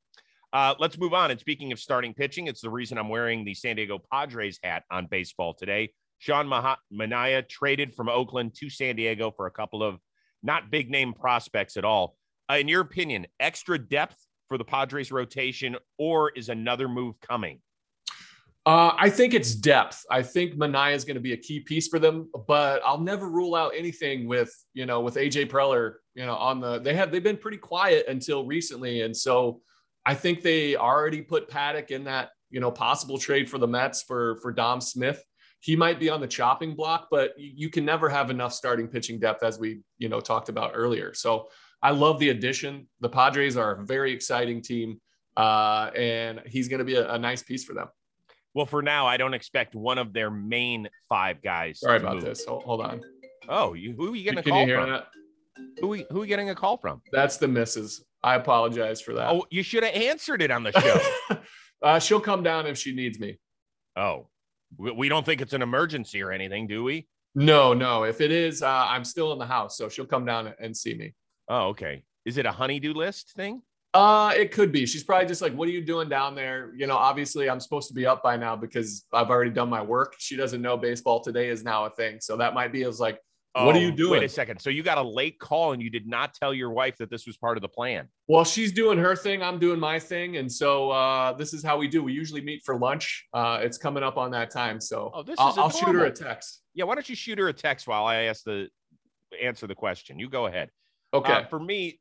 Uh, 0.52 0.74
let's 0.80 0.98
move 0.98 1.14
on. 1.14 1.30
And 1.30 1.38
speaking 1.38 1.70
of 1.70 1.78
starting 1.78 2.12
pitching, 2.12 2.48
it's 2.48 2.60
the 2.60 2.70
reason 2.70 2.98
I'm 2.98 3.08
wearing 3.08 3.44
the 3.44 3.54
San 3.54 3.76
Diego 3.76 4.00
Padres 4.12 4.58
hat 4.64 4.82
on 4.90 5.06
baseball 5.06 5.54
today. 5.54 5.92
Sean 6.18 6.48
Manaea 6.92 7.48
traded 7.48 7.94
from 7.94 8.08
Oakland 8.08 8.56
to 8.56 8.68
San 8.68 8.96
Diego 8.96 9.30
for 9.30 9.46
a 9.46 9.50
couple 9.52 9.84
of 9.84 10.00
not 10.42 10.70
big 10.70 10.90
name 10.90 11.12
prospects 11.12 11.76
at 11.76 11.84
all. 11.84 12.16
Uh, 12.50 12.54
in 12.54 12.68
your 12.68 12.80
opinion, 12.80 13.26
extra 13.38 13.78
depth 13.78 14.16
for 14.48 14.58
the 14.58 14.64
Padres 14.64 15.12
rotation, 15.12 15.76
or 15.98 16.30
is 16.30 16.48
another 16.48 16.88
move 16.88 17.20
coming? 17.20 17.60
Uh, 18.66 18.92
I 18.98 19.08
think 19.08 19.32
it's 19.32 19.54
depth. 19.54 20.04
I 20.10 20.22
think 20.22 20.54
Manaea 20.54 20.94
is 20.94 21.04
going 21.04 21.14
to 21.14 21.20
be 21.20 21.32
a 21.32 21.36
key 21.36 21.60
piece 21.60 21.88
for 21.88 21.98
them, 21.98 22.28
but 22.46 22.82
I'll 22.84 23.00
never 23.00 23.30
rule 23.30 23.54
out 23.54 23.72
anything 23.74 24.28
with 24.28 24.52
you 24.74 24.84
know 24.84 25.00
with 25.00 25.14
AJ 25.14 25.48
Preller. 25.48 25.94
You 26.14 26.26
know, 26.26 26.34
on 26.34 26.60
the 26.60 26.78
they 26.78 26.94
have 26.94 27.10
they've 27.10 27.22
been 27.22 27.38
pretty 27.38 27.56
quiet 27.56 28.06
until 28.08 28.44
recently, 28.44 29.02
and 29.02 29.16
so 29.16 29.62
I 30.04 30.14
think 30.14 30.42
they 30.42 30.76
already 30.76 31.22
put 31.22 31.48
Paddack 31.48 31.90
in 31.90 32.04
that 32.04 32.30
you 32.50 32.60
know 32.60 32.70
possible 32.70 33.18
trade 33.18 33.48
for 33.48 33.58
the 33.58 33.68
Mets 33.68 34.02
for 34.02 34.36
for 34.42 34.52
Dom 34.52 34.80
Smith 34.80 35.24
he 35.60 35.76
might 35.76 36.00
be 36.00 36.08
on 36.08 36.20
the 36.20 36.26
chopping 36.26 36.74
block, 36.74 37.08
but 37.10 37.32
you 37.36 37.68
can 37.68 37.84
never 37.84 38.08
have 38.08 38.30
enough 38.30 38.52
starting 38.52 38.88
pitching 38.88 39.20
depth 39.20 39.42
as 39.42 39.58
we, 39.58 39.80
you 39.98 40.08
know, 40.08 40.20
talked 40.20 40.48
about 40.48 40.72
earlier. 40.74 41.12
So 41.14 41.48
I 41.82 41.90
love 41.90 42.18
the 42.18 42.30
addition. 42.30 42.88
The 43.00 43.10
Padres 43.10 43.56
are 43.56 43.74
a 43.74 43.84
very 43.84 44.12
exciting 44.12 44.62
team, 44.62 45.00
uh, 45.36 45.90
and 45.94 46.40
he's 46.46 46.68
going 46.68 46.78
to 46.78 46.84
be 46.84 46.96
a, 46.96 47.12
a, 47.12 47.18
nice 47.18 47.42
piece 47.42 47.64
for 47.64 47.74
them. 47.74 47.88
Well, 48.54 48.66
for 48.66 48.82
now, 48.82 49.06
I 49.06 49.18
don't 49.18 49.34
expect 49.34 49.74
one 49.74 49.98
of 49.98 50.12
their 50.12 50.30
main 50.30 50.88
five 51.08 51.42
guys. 51.42 51.80
Sorry 51.80 51.98
about 51.98 52.16
move. 52.16 52.24
this. 52.24 52.44
Hold, 52.46 52.64
hold, 52.64 52.80
on. 52.80 53.02
Oh, 53.48 53.74
you, 53.74 53.92
who 53.92 54.12
are 54.12 54.16
you 54.16 54.24
getting 54.24 54.40
a 54.40 54.42
call 54.42 54.66
from? 54.66 54.90
That? 54.90 55.06
Who, 55.80 55.94
who 56.10 56.20
are 56.20 56.24
you 56.24 56.26
getting 56.26 56.50
a 56.50 56.54
call 56.54 56.78
from? 56.78 57.02
That's 57.12 57.36
the 57.36 57.48
missus. 57.48 58.02
I 58.22 58.34
apologize 58.34 59.00
for 59.00 59.14
that. 59.14 59.30
Oh, 59.30 59.46
you 59.50 59.62
should 59.62 59.84
have 59.84 59.94
answered 59.94 60.42
it 60.42 60.50
on 60.50 60.62
the 60.62 60.72
show. 60.72 61.38
uh, 61.82 61.98
she'll 61.98 62.20
come 62.20 62.42
down 62.42 62.66
if 62.66 62.76
she 62.76 62.94
needs 62.94 63.18
me. 63.18 63.38
Oh, 63.96 64.28
we 64.76 65.08
don't 65.08 65.26
think 65.26 65.40
it's 65.40 65.52
an 65.52 65.62
emergency 65.62 66.22
or 66.22 66.32
anything, 66.32 66.66
do 66.66 66.84
we? 66.84 67.08
No, 67.34 67.74
no. 67.74 68.04
If 68.04 68.20
it 68.20 68.32
is, 68.32 68.62
uh, 68.62 68.86
I'm 68.88 69.04
still 69.04 69.32
in 69.32 69.38
the 69.38 69.46
house, 69.46 69.76
so 69.76 69.88
she'll 69.88 70.06
come 70.06 70.24
down 70.24 70.52
and 70.60 70.76
see 70.76 70.94
me. 70.94 71.14
Oh, 71.48 71.68
okay. 71.68 72.02
Is 72.24 72.38
it 72.38 72.46
a 72.46 72.52
honeydew 72.52 72.92
list 72.92 73.32
thing? 73.36 73.62
Uh, 73.92 74.32
it 74.36 74.52
could 74.52 74.70
be. 74.70 74.86
She's 74.86 75.02
probably 75.02 75.26
just 75.26 75.42
like, 75.42 75.52
"What 75.52 75.68
are 75.68 75.72
you 75.72 75.84
doing 75.84 76.08
down 76.08 76.36
there?" 76.36 76.72
You 76.76 76.86
know, 76.86 76.96
obviously, 76.96 77.50
I'm 77.50 77.58
supposed 77.58 77.88
to 77.88 77.94
be 77.94 78.06
up 78.06 78.22
by 78.22 78.36
now 78.36 78.54
because 78.54 79.04
I've 79.12 79.30
already 79.30 79.50
done 79.50 79.68
my 79.68 79.82
work. 79.82 80.14
She 80.18 80.36
doesn't 80.36 80.62
know 80.62 80.76
baseball 80.76 81.20
today 81.20 81.48
is 81.48 81.64
now 81.64 81.86
a 81.86 81.90
thing, 81.90 82.20
so 82.20 82.36
that 82.36 82.54
might 82.54 82.72
be 82.72 82.84
as 82.84 83.00
like, 83.00 83.18
Oh, 83.56 83.66
what 83.66 83.74
are 83.74 83.80
you 83.80 83.88
oh, 83.88 83.96
doing? 83.96 84.20
Wait 84.20 84.22
a 84.22 84.28
second. 84.28 84.60
So 84.60 84.70
you 84.70 84.84
got 84.84 84.98
a 84.98 85.02
late 85.02 85.40
call 85.40 85.72
and 85.72 85.82
you 85.82 85.90
did 85.90 86.06
not 86.06 86.34
tell 86.34 86.54
your 86.54 86.70
wife 86.70 86.96
that 86.98 87.10
this 87.10 87.26
was 87.26 87.36
part 87.36 87.56
of 87.56 87.62
the 87.62 87.68
plan. 87.68 88.08
Well, 88.28 88.44
she's 88.44 88.70
doing 88.70 88.96
her 88.98 89.16
thing. 89.16 89.42
I'm 89.42 89.58
doing 89.58 89.80
my 89.80 89.98
thing. 89.98 90.36
And 90.36 90.50
so 90.50 90.90
uh, 90.90 91.32
this 91.32 91.52
is 91.52 91.64
how 91.64 91.76
we 91.76 91.88
do. 91.88 92.04
We 92.04 92.12
usually 92.12 92.42
meet 92.42 92.62
for 92.64 92.78
lunch. 92.78 93.26
Uh, 93.34 93.58
it's 93.60 93.76
coming 93.76 94.04
up 94.04 94.16
on 94.16 94.30
that 94.30 94.50
time. 94.50 94.80
So 94.80 95.10
oh, 95.12 95.24
this 95.24 95.34
I'll, 95.38 95.54
I'll 95.58 95.70
shoot 95.70 95.94
her 95.94 96.04
a 96.04 96.12
text. 96.12 96.62
Yeah. 96.74 96.84
Why 96.84 96.94
don't 96.94 97.08
you 97.08 97.16
shoot 97.16 97.38
her 97.40 97.48
a 97.48 97.52
text 97.52 97.88
while 97.88 98.04
I 98.04 98.22
ask 98.22 98.44
the 98.44 98.68
answer 99.42 99.66
the 99.66 99.74
question? 99.74 100.20
You 100.20 100.28
go 100.28 100.46
ahead. 100.46 100.70
Okay. 101.12 101.32
Uh, 101.32 101.44
for 101.46 101.58
me, 101.58 101.98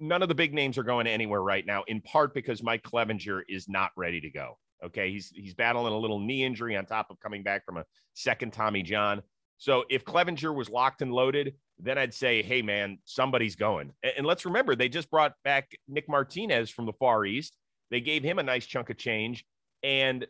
none 0.00 0.22
of 0.22 0.28
the 0.28 0.34
big 0.34 0.52
names 0.52 0.78
are 0.78 0.82
going 0.82 1.06
anywhere 1.06 1.42
right 1.42 1.64
now, 1.64 1.84
in 1.86 2.00
part 2.00 2.34
because 2.34 2.60
Mike 2.60 2.82
Clevinger 2.82 3.42
is 3.48 3.68
not 3.68 3.92
ready 3.96 4.20
to 4.20 4.30
go. 4.30 4.58
Okay. 4.84 5.12
He's, 5.12 5.28
he's 5.28 5.54
battling 5.54 5.92
a 5.92 5.98
little 5.98 6.18
knee 6.18 6.42
injury 6.42 6.76
on 6.76 6.86
top 6.86 7.06
of 7.10 7.20
coming 7.20 7.44
back 7.44 7.64
from 7.64 7.76
a 7.76 7.84
second 8.14 8.52
Tommy 8.52 8.82
John. 8.82 9.22
So 9.58 9.84
if 9.88 10.04
Clevinger 10.04 10.54
was 10.54 10.68
locked 10.68 11.02
and 11.02 11.12
loaded, 11.12 11.54
then 11.78 11.98
I'd 11.98 12.14
say, 12.14 12.42
hey, 12.42 12.62
man, 12.62 12.98
somebody's 13.04 13.56
going. 13.56 13.92
And, 14.16 14.26
let's 14.26 14.44
remember, 14.44 14.74
they 14.74 14.88
just 14.88 15.10
brought 15.10 15.32
back 15.44 15.70
Nick 15.88 16.08
Martinez 16.08 16.70
from 16.70 16.86
the 16.86 16.92
Far 16.94 17.24
East. 17.24 17.56
They 17.90 18.00
gave 18.00 18.22
him 18.22 18.38
a 18.38 18.42
nice 18.42 18.66
chunk 18.66 18.90
of 18.90 18.96
change, 18.96 19.44
and 19.82 20.26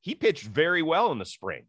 he 0.00 0.14
pitched 0.14 0.44
very 0.44 0.82
well 0.82 1.12
in 1.12 1.18
the 1.18 1.24
spring. 1.24 1.64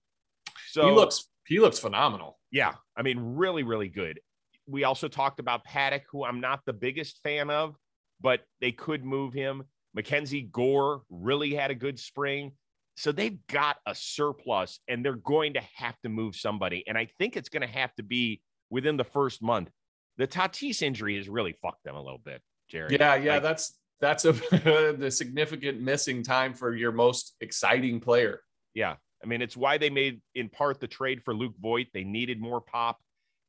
So 0.70 0.86
he 0.86 0.92
looks 0.92 1.28
he 1.48 1.60
looks 1.60 1.80
phenomenal. 1.80 2.40
Yeah, 2.52 2.74
I 2.96 3.02
mean, 3.02 3.20
really, 3.20 3.64
really 3.64 3.90
good. 3.90 4.20
we 4.68 4.84
also 4.84 5.08
talked 5.08 5.40
about 5.40 5.66
Paddack, 5.66 6.02
who 6.12 6.24
I'm 6.24 6.42
not 6.42 6.62
the 6.66 6.74
biggest 6.74 7.20
fan 7.24 7.50
of, 7.50 7.76
but 8.22 8.42
they 8.62 8.72
could 8.72 9.04
move 9.04 9.34
him. 9.34 9.64
Mackenzie 9.94 10.42
Gore 10.52 11.02
really 11.10 11.56
had 11.56 11.72
a 11.72 11.76
good 11.76 11.98
spring. 12.00 12.52
So 12.98 13.12
they've 13.12 13.38
got 13.48 13.78
a 13.86 13.94
surplus 13.94 14.80
and 14.88 15.06
they're 15.06 15.14
going 15.14 15.54
to 15.54 15.62
have 15.76 15.96
to 16.02 16.10
move 16.10 16.36
somebody. 16.36 16.84
And 16.88 16.98
I 16.98 17.08
think 17.20 17.38
it's 17.38 17.48
going 17.48 17.62
to 17.62 17.68
have 17.68 17.94
to 17.96 18.04
be 18.04 18.42
within 18.72 18.98
the 18.98 19.04
first 19.04 19.42
month. 19.42 19.70
The 20.18 20.26
Tatis 20.26 20.82
injury 20.82 21.16
has 21.18 21.30
really 21.30 21.54
fucked 21.62 21.84
them 21.84 21.96
a 21.96 22.02
little 22.02 22.22
bit, 22.24 22.42
Jerry. 22.70 22.98
Yeah, 23.00 23.16
yeah, 23.16 23.34
like, 23.36 23.44
that's 23.44 23.78
that's 24.02 24.26
a 24.26 24.32
the 24.98 25.12
significant 25.12 25.80
missing 25.80 26.24
time 26.24 26.56
for 26.56 26.76
your 26.76 26.92
most 26.92 27.36
exciting 27.40 28.00
player. 28.00 28.42
Yeah. 28.74 28.96
I 29.24 29.28
mean, 29.28 29.44
it's 29.44 29.56
why 29.56 29.78
they 29.78 29.92
made 29.92 30.22
in 30.34 30.50
part 30.50 30.80
the 30.80 30.88
trade 30.88 31.22
for 31.24 31.36
Luke 31.36 31.56
Voit. 31.60 31.88
They 31.94 32.04
needed 32.04 32.42
more 32.42 32.62
pop. 32.62 33.00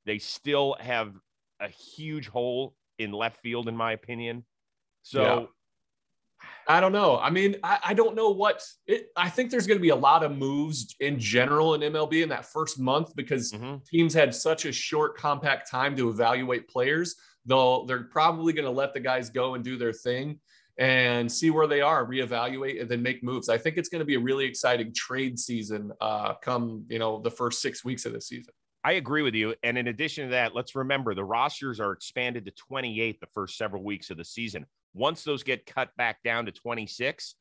They 0.05 0.19
still 0.19 0.77
have 0.79 1.15
a 1.59 1.69
huge 1.69 2.29
hole 2.29 2.75
in 2.99 3.13
left 3.13 3.41
field, 3.41 3.67
in 3.67 3.77
my 3.77 3.93
opinion. 3.93 4.45
So 5.05 5.23
yeah. 5.23 5.47
I 6.67 6.81
don't 6.81 6.93
know. 6.93 7.19
I 7.19 7.31
mean, 7.31 7.57
I, 7.63 7.79
I 7.87 7.95
don't 7.95 8.15
know 8.15 8.31
what 8.31 8.63
it, 8.87 9.09
I 9.17 9.31
think 9.31 9.51
there's 9.51 9.67
going 9.67 9.79
to 9.79 9.83
be 9.83 9.89
a 9.89 9.97
lot 9.97 10.23
of 10.23 10.37
moves 10.37 10.95
in 11.01 11.19
general 11.19 11.75
in 11.75 11.81
MLB 11.81 12.23
in 12.23 12.29
that 12.29 12.47
first 12.47 12.79
month 12.79 13.17
because 13.17 13.53
mm-hmm. 13.53 13.77
teams 13.91 14.13
had 14.13 14.35
such 14.35 14.67
a 14.67 14.73
short, 14.73 15.17
compact 15.17 15.71
time 15.71 15.97
to 15.97 16.11
evaluate 16.11 16.69
players. 16.69 17.17
They'll 17.47 17.87
they're 17.87 18.05
probably 18.05 18.53
going 18.53 18.67
to 18.67 18.71
let 18.71 18.93
the 18.93 19.01
guys 19.01 19.31
go 19.31 19.55
and 19.55 19.65
do 19.65 19.79
their 19.79 19.93
thing 19.93 20.41
and 20.79 21.31
see 21.31 21.51
where 21.51 21.67
they 21.67 21.81
are, 21.81 22.07
reevaluate, 22.07 22.81
and 22.81 22.89
then 22.89 23.03
make 23.03 23.25
moves. 23.25 23.49
I 23.49 23.59
think 23.59 23.79
it's 23.79 23.89
going 23.89 24.01
to 24.01 24.05
be 24.05 24.15
a 24.15 24.21
really 24.21 24.45
exciting 24.45 24.93
trade 24.95 25.39
season 25.39 25.91
uh, 26.01 26.35
come 26.35 26.85
you 26.89 26.99
know 26.99 27.21
the 27.21 27.31
first 27.31 27.63
six 27.63 27.85
weeks 27.85 28.05
of 28.05 28.13
the 28.13 28.21
season. 28.21 28.53
I 28.85 28.93
agree 28.93 29.23
with 29.23 29.35
you. 29.35 29.55
And 29.63 29.77
in 29.77 29.89
addition 29.89 30.27
to 30.27 30.31
that, 30.33 30.55
let's 30.55 30.75
remember 30.75 31.15
the 31.15 31.25
rosters 31.25 31.81
are 31.81 31.93
expanded 31.93 32.45
to 32.45 32.53
28 32.53 33.21
the 33.21 33.27
first 33.35 33.57
several 33.57 33.83
weeks 33.83 34.11
of 34.11 34.17
the 34.17 34.25
season. 34.25 34.67
Once 34.95 35.23
those 35.23 35.43
get 35.43 35.67
cut 35.67 35.91
back 35.97 36.23
down 36.23 36.47
to 36.47 36.53
26, 36.53 37.35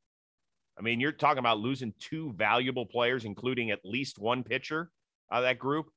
I 0.78 0.82
mean, 0.82 1.00
you're 1.00 1.12
talking 1.12 1.40
about 1.40 1.60
losing 1.60 1.94
two 2.00 2.34
valuable 2.38 2.86
players, 2.86 3.26
including 3.26 3.72
at 3.72 3.80
least 3.84 4.20
one 4.20 4.44
pitcher 4.44 4.92
of 5.32 5.44
that 5.44 5.58
group. 5.58 5.88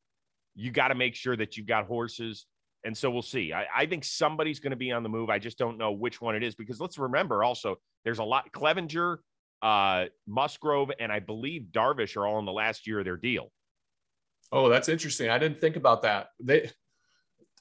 You 0.54 0.70
got 0.70 0.88
to 0.88 0.94
make 0.94 1.14
sure 1.14 1.36
that 1.36 1.56
you've 1.56 1.66
got 1.66 1.86
horses. 1.86 2.46
And 2.84 2.96
so 2.96 3.10
we'll 3.10 3.22
see. 3.22 3.52
I, 3.52 3.66
I 3.74 3.86
think 3.86 4.04
somebody's 4.04 4.58
going 4.58 4.70
to 4.70 4.76
be 4.76 4.90
on 4.90 5.02
the 5.02 5.08
move. 5.08 5.28
I 5.28 5.38
just 5.38 5.58
don't 5.58 5.76
know 5.76 5.92
which 5.92 6.20
one 6.20 6.34
it 6.34 6.42
is 6.42 6.54
because 6.54 6.80
let's 6.80 6.98
remember 6.98 7.44
also 7.44 7.76
there's 8.04 8.20
a 8.20 8.24
lot. 8.24 8.50
Clevinger, 8.52 9.18
uh, 9.60 10.06
Musgrove, 10.26 10.90
and 10.98 11.12
I 11.12 11.18
believe 11.18 11.66
Darvish 11.70 12.16
are 12.16 12.26
all 12.26 12.38
in 12.38 12.46
the 12.46 12.52
last 12.52 12.86
year 12.86 13.00
of 13.00 13.04
their 13.04 13.18
deal. 13.18 13.52
Oh, 14.50 14.68
that's 14.68 14.88
interesting. 14.88 15.28
I 15.28 15.38
didn't 15.38 15.60
think 15.60 15.76
about 15.76 16.02
that. 16.02 16.28
They 16.40 16.70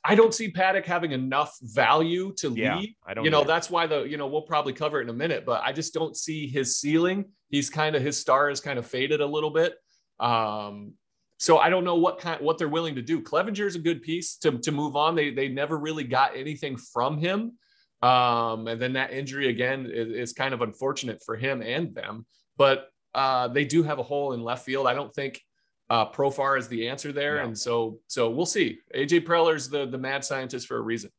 I 0.03 0.15
don't 0.15 0.34
see 0.34 0.51
Paddack 0.51 0.86
having 0.86 1.12
enough 1.12 1.58
value 1.62 2.34
to 2.38 2.53
yeah, 2.53 2.77
lead. 2.77 2.96
I 3.06 3.13
don't. 3.13 3.25
You 3.25 3.32
know, 3.32 3.41
either. 3.41 3.48
that's 3.48 3.70
why 3.70 3.86
the 3.86 4.03
you 4.03 4.18
know 4.18 4.27
we'll 4.27 4.44
probably 4.44 4.74
cover 4.74 5.00
it 5.00 5.03
in 5.03 5.10
a 5.10 5.13
minute, 5.13 5.46
but 5.46 5.62
I 5.63 5.74
just 5.74 5.94
don't 5.94 6.15
see 6.15 6.48
his 6.48 6.77
ceiling. 6.77 7.25
He's 7.50 7.70
kind 7.70 7.96
of 7.96 8.01
his 8.01 8.18
star 8.18 8.50
is 8.50 8.62
kind 8.62 8.79
of 8.79 8.86
faded 8.86 9.22
a 9.22 9.25
little 9.25 9.50
bit. 9.50 9.75
Um, 10.20 10.94
so 11.38 11.58
I 11.58 11.70
don't 11.70 11.84
know 11.84 11.96
what 11.96 12.20
kind 12.20 12.41
what 12.41 12.58
they're 12.58 12.70
willing 12.70 12.96
to 12.96 13.01
do. 13.01 13.22
Clevinger 13.22 13.65
is 13.65 13.75
a 13.75 13.79
good 13.79 14.01
piece 14.01 14.38
to 14.38 14.58
to 14.60 14.72
move 14.72 14.96
on. 14.96 15.15
They 15.15 15.32
they 15.32 15.48
never 15.48 15.77
really 15.77 16.03
got 16.06 16.36
anything 16.36 16.77
from 16.77 17.18
him. 17.18 17.58
Um, 18.01 18.68
and 18.68 18.82
then 18.82 18.94
that 18.94 19.12
injury 19.12 19.50
again 19.50 19.86
is, 19.86 20.29
is 20.29 20.34
kind 20.34 20.53
of 20.53 20.62
unfortunate 20.62 21.22
for 21.25 21.36
him 21.36 21.62
and 21.62 21.94
them. 21.94 22.25
But 22.58 22.88
uh, 23.13 23.50
they 23.50 23.65
do 23.65 23.84
have 23.84 24.00
a 24.00 24.03
hole 24.03 24.34
in 24.34 24.41
left 24.41 24.65
field. 24.65 24.88
I 24.88 24.94
don't 24.94 25.13
think 25.13 25.41
uh, 25.89 26.10
Profar 26.12 26.58
is 26.58 26.67
the 26.67 26.88
answer 26.88 27.12
there, 27.12 27.38
yeah. 27.38 27.46
and 27.46 27.58
so 27.58 28.00
so 28.08 28.29
we'll 28.29 28.46
see. 28.46 28.79
AJ 28.96 29.25
Preller's 29.25 29.69
the 29.69 29.86
the 29.86 29.98
mad 29.98 30.24
scientist 30.24 30.67
for 30.67 30.77
a 30.77 30.81
reason. 30.81 31.10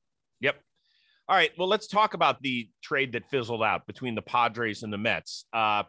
Yep. 0.40 0.56
All 1.28 1.36
right. 1.36 1.50
Well, 1.58 1.68
let's 1.68 1.86
talk 1.86 2.14
about 2.14 2.42
the 2.42 2.68
trade 2.82 3.12
that 3.12 3.28
fizzled 3.30 3.62
out 3.62 3.86
between 3.86 4.14
the 4.14 4.22
Padres 4.22 4.82
and 4.82 4.92
the 4.92 4.98
Mets. 4.98 5.44
Uh, 5.52 5.84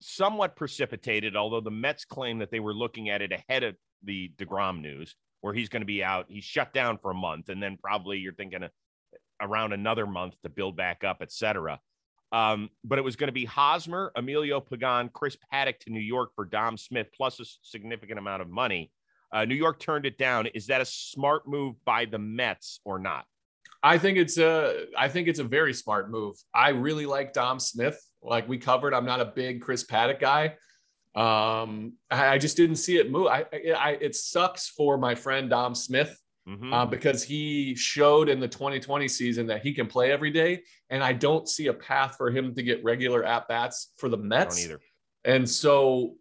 somewhat 0.00 0.56
precipitated, 0.56 1.36
although 1.36 1.60
the 1.60 1.70
Mets 1.70 2.04
claim 2.04 2.38
that 2.38 2.50
they 2.50 2.60
were 2.60 2.74
looking 2.74 3.08
at 3.08 3.22
it 3.22 3.32
ahead 3.32 3.62
of 3.62 3.74
the 4.02 4.32
Degrom 4.36 4.80
news, 4.80 5.14
where 5.40 5.54
he's 5.54 5.68
going 5.68 5.82
to 5.82 5.86
be 5.86 6.04
out. 6.04 6.26
He's 6.28 6.44
shut 6.44 6.72
down 6.72 6.98
for 6.98 7.10
a 7.10 7.14
month, 7.14 7.48
and 7.48 7.62
then 7.62 7.78
probably 7.82 8.18
you're 8.18 8.34
thinking 8.34 8.60
around 9.40 9.72
another 9.72 10.06
month 10.06 10.34
to 10.42 10.48
build 10.48 10.76
back 10.76 11.04
up, 11.04 11.18
et 11.20 11.32
cetera. 11.32 11.80
Um, 12.32 12.70
but 12.84 12.98
it 12.98 13.02
was 13.02 13.16
going 13.16 13.28
to 13.28 13.32
be 13.32 13.44
Hosmer, 13.44 14.12
Emilio 14.16 14.60
Pagan, 14.60 15.10
Chris 15.12 15.36
Paddack 15.52 15.78
to 15.80 15.90
New 15.90 16.00
York 16.00 16.30
for 16.34 16.44
Dom 16.44 16.76
Smith, 16.76 17.08
plus 17.16 17.40
a 17.40 17.44
significant 17.62 18.18
amount 18.18 18.42
of 18.42 18.48
money. 18.48 18.90
Uh, 19.32 19.44
New 19.44 19.54
York 19.54 19.78
turned 19.78 20.06
it 20.06 20.18
down. 20.18 20.46
Is 20.46 20.66
that 20.66 20.80
a 20.80 20.84
smart 20.84 21.48
move 21.48 21.76
by 21.84 22.04
the 22.04 22.18
Mets 22.18 22.80
or 22.84 22.98
not? 22.98 23.24
I 23.82 23.98
think 23.98 24.18
it's 24.18 24.38
a 24.38 24.86
I 24.96 25.08
think 25.08 25.28
it's 25.28 25.38
a 25.38 25.44
very 25.44 25.72
smart 25.72 26.10
move. 26.10 26.36
I 26.54 26.70
really 26.70 27.06
like 27.06 27.32
Dom 27.32 27.60
Smith. 27.60 28.00
Like 28.22 28.48
we 28.48 28.58
covered, 28.58 28.94
I'm 28.94 29.04
not 29.04 29.20
a 29.20 29.26
big 29.26 29.60
Chris 29.60 29.84
Paddack 29.84 30.20
guy. 30.20 30.56
Um, 31.14 31.94
I, 32.10 32.34
I 32.34 32.38
just 32.38 32.56
didn't 32.56 32.76
see 32.76 32.98
it 32.98 33.10
move. 33.10 33.28
I, 33.28 33.46
I, 33.78 33.98
it 34.00 34.16
sucks 34.16 34.68
for 34.68 34.98
my 34.98 35.14
friend 35.14 35.48
Dom 35.48 35.74
Smith 35.74 36.18
mm-hmm. 36.48 36.72
uh, 36.72 36.86
because 36.86 37.22
he 37.22 37.74
showed 37.74 38.28
in 38.28 38.40
the 38.40 38.48
2020 38.48 39.08
season 39.08 39.46
that 39.46 39.62
he 39.62 39.72
can 39.72 39.86
play 39.86 40.12
every 40.12 40.30
day. 40.30 40.62
And 40.90 41.02
I 41.02 41.12
don't 41.12 41.48
see 41.48 41.66
a 41.66 41.74
path 41.74 42.16
for 42.16 42.30
him 42.30 42.54
to 42.54 42.62
get 42.62 42.84
regular 42.84 43.24
at 43.24 43.48
bats 43.48 43.92
for 43.98 44.08
the 44.08 44.16
Mets. 44.16 44.64
either. 44.64 44.80
And 45.24 45.48
so 45.48 46.14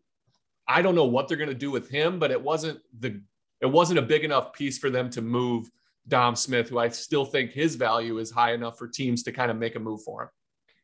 I 0.68 0.82
don't 0.82 0.96
know 0.96 1.06
what 1.06 1.28
they're 1.28 1.38
going 1.38 1.50
to 1.50 1.56
do 1.56 1.72
with 1.72 1.90
him, 1.90 2.20
but 2.20 2.32
it 2.32 2.42
wasn't 2.42 2.80
the 3.00 3.22
it 3.62 3.68
wasn't 3.68 4.00
a 4.00 4.02
big 4.02 4.24
enough 4.24 4.54
piece 4.54 4.78
for 4.78 4.90
them 4.90 5.10
to 5.12 5.22
move 5.22 5.70
Dom 6.08 6.36
Smith, 6.36 6.70
who 6.70 6.78
I 6.78 6.90
still 6.90 7.26
think 7.26 7.52
his 7.52 7.76
value 7.76 8.18
is 8.18 8.30
high 8.30 8.54
enough 8.54 8.78
for 8.78 8.88
teams 8.88 9.24
to 9.24 9.32
kind 9.32 9.50
of 9.50 9.58
make 9.58 9.76
a 9.76 9.80
move 9.80 10.02
for 10.04 10.24
him. 10.24 10.30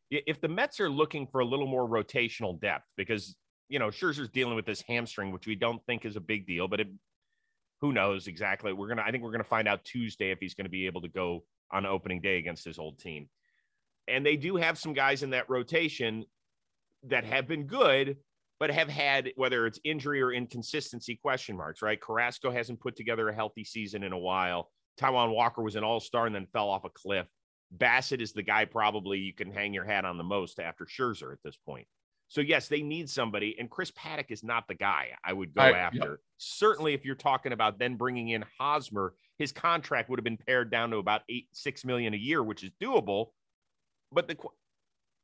If 0.10 0.42
the 0.42 0.48
Mets 0.48 0.80
are 0.80 0.90
looking 0.90 1.28
for 1.28 1.42
a 1.42 1.46
little 1.46 1.68
more 1.68 1.88
rotational 1.88 2.60
depth, 2.60 2.86
because 2.98 3.36
you 3.70 3.80
know 3.80 3.88
Scherzer's 3.88 4.30
dealing 4.30 4.56
with 4.56 4.66
this 4.66 4.82
hamstring, 4.82 5.32
which 5.32 5.48
we 5.48 5.56
don't 5.56 5.84
think 5.86 6.06
is 6.06 6.16
a 6.16 6.22
big 6.22 6.46
deal, 6.46 6.68
but 6.68 6.80
it 6.80 6.88
who 7.82 7.92
knows 7.92 8.28
exactly? 8.28 8.74
We're 8.74 8.88
gonna. 8.88 9.04
I 9.06 9.12
think 9.12 9.24
we're 9.24 9.32
gonna 9.32 9.44
find 9.44 9.68
out 9.68 9.84
Tuesday 9.84 10.32
if 10.32 10.40
he's 10.40 10.54
going 10.54 10.66
to 10.66 10.72
be 10.72 10.86
able 10.86 11.02
to 11.02 11.08
go 11.08 11.44
on 11.72 11.86
opening 11.86 12.22
day 12.22 12.38
against 12.38 12.66
his 12.66 12.80
old 12.80 13.00
team. 13.00 13.28
And 14.08 14.26
they 14.26 14.36
do 14.36 14.56
have 14.56 14.78
some 14.78 14.94
guys 14.94 15.24
in 15.24 15.32
that 15.32 15.50
rotation 15.50 16.26
that 17.04 17.24
have 17.24 17.48
been 17.48 17.66
good, 17.66 18.18
but 18.60 18.70
have 18.72 18.90
had 18.90 19.32
whether 19.36 19.66
it's 19.66 19.80
injury 19.84 20.22
or 20.22 20.32
inconsistency 20.32 21.16
question 21.16 21.58
marks. 21.58 21.82
Right? 21.82 22.00
Carrasco 22.00 22.52
hasn't 22.52 22.80
put 22.80 22.96
together 22.96 23.30
a 23.30 23.36
healthy 23.36 23.64
season 23.64 24.04
in 24.04 24.14
a 24.14 24.20
while. 24.20 24.70
Taijuan 25.00 25.34
Walker 25.34 25.62
was 25.62 25.76
an 25.76 25.84
all 25.84 26.00
star 26.00 26.28
and 26.28 26.36
then 26.36 26.48
fell 26.54 26.70
off 26.70 26.86
a 26.86 26.90
cliff. 26.90 27.26
Bassitt 27.76 28.22
is 28.22 28.34
the 28.34 28.44
guy 28.44 28.66
probably 28.66 29.20
you 29.20 29.34
can 29.34 29.52
hang 29.52 29.74
your 29.74 29.86
hat 29.86 30.06
on 30.06 30.18
the 30.18 30.24
most 30.24 30.60
after 30.60 30.86
Scherzer 30.86 31.32
at 31.32 31.40
this 31.44 31.58
point. 31.66 31.88
So 32.32 32.40
yes, 32.40 32.70
they 32.70 32.82
need 32.82 33.10
somebody, 33.10 33.58
and 33.60 33.70
Chris 33.70 33.92
Paddack 33.92 34.28
is 34.30 34.42
not 34.42 34.66
the 34.70 34.74
guy 34.74 35.10
I 35.22 35.34
would 35.34 35.54
go 35.54 35.64
I, 35.64 35.72
after. 35.72 36.22
Certainly, 36.38 36.94
if 36.94 37.04
you're 37.04 37.14
talking 37.14 37.52
about 37.52 37.78
then 37.78 37.96
bringing 37.98 38.30
in 38.30 38.46
Hosmer, 38.58 39.16
his 39.38 39.52
contract 39.52 40.10
would 40.10 40.18
have 40.18 40.24
been 40.24 40.38
pared 40.38 40.72
down 40.72 40.92
to 40.92 40.98
about 40.98 41.24
eight 41.28 41.50
six 41.52 41.84
million 41.84 42.14
a 42.14 42.18
year, 42.18 42.42
which 42.42 42.64
is 42.64 42.72
doable. 42.82 43.32
But 44.14 44.30
the, 44.30 44.38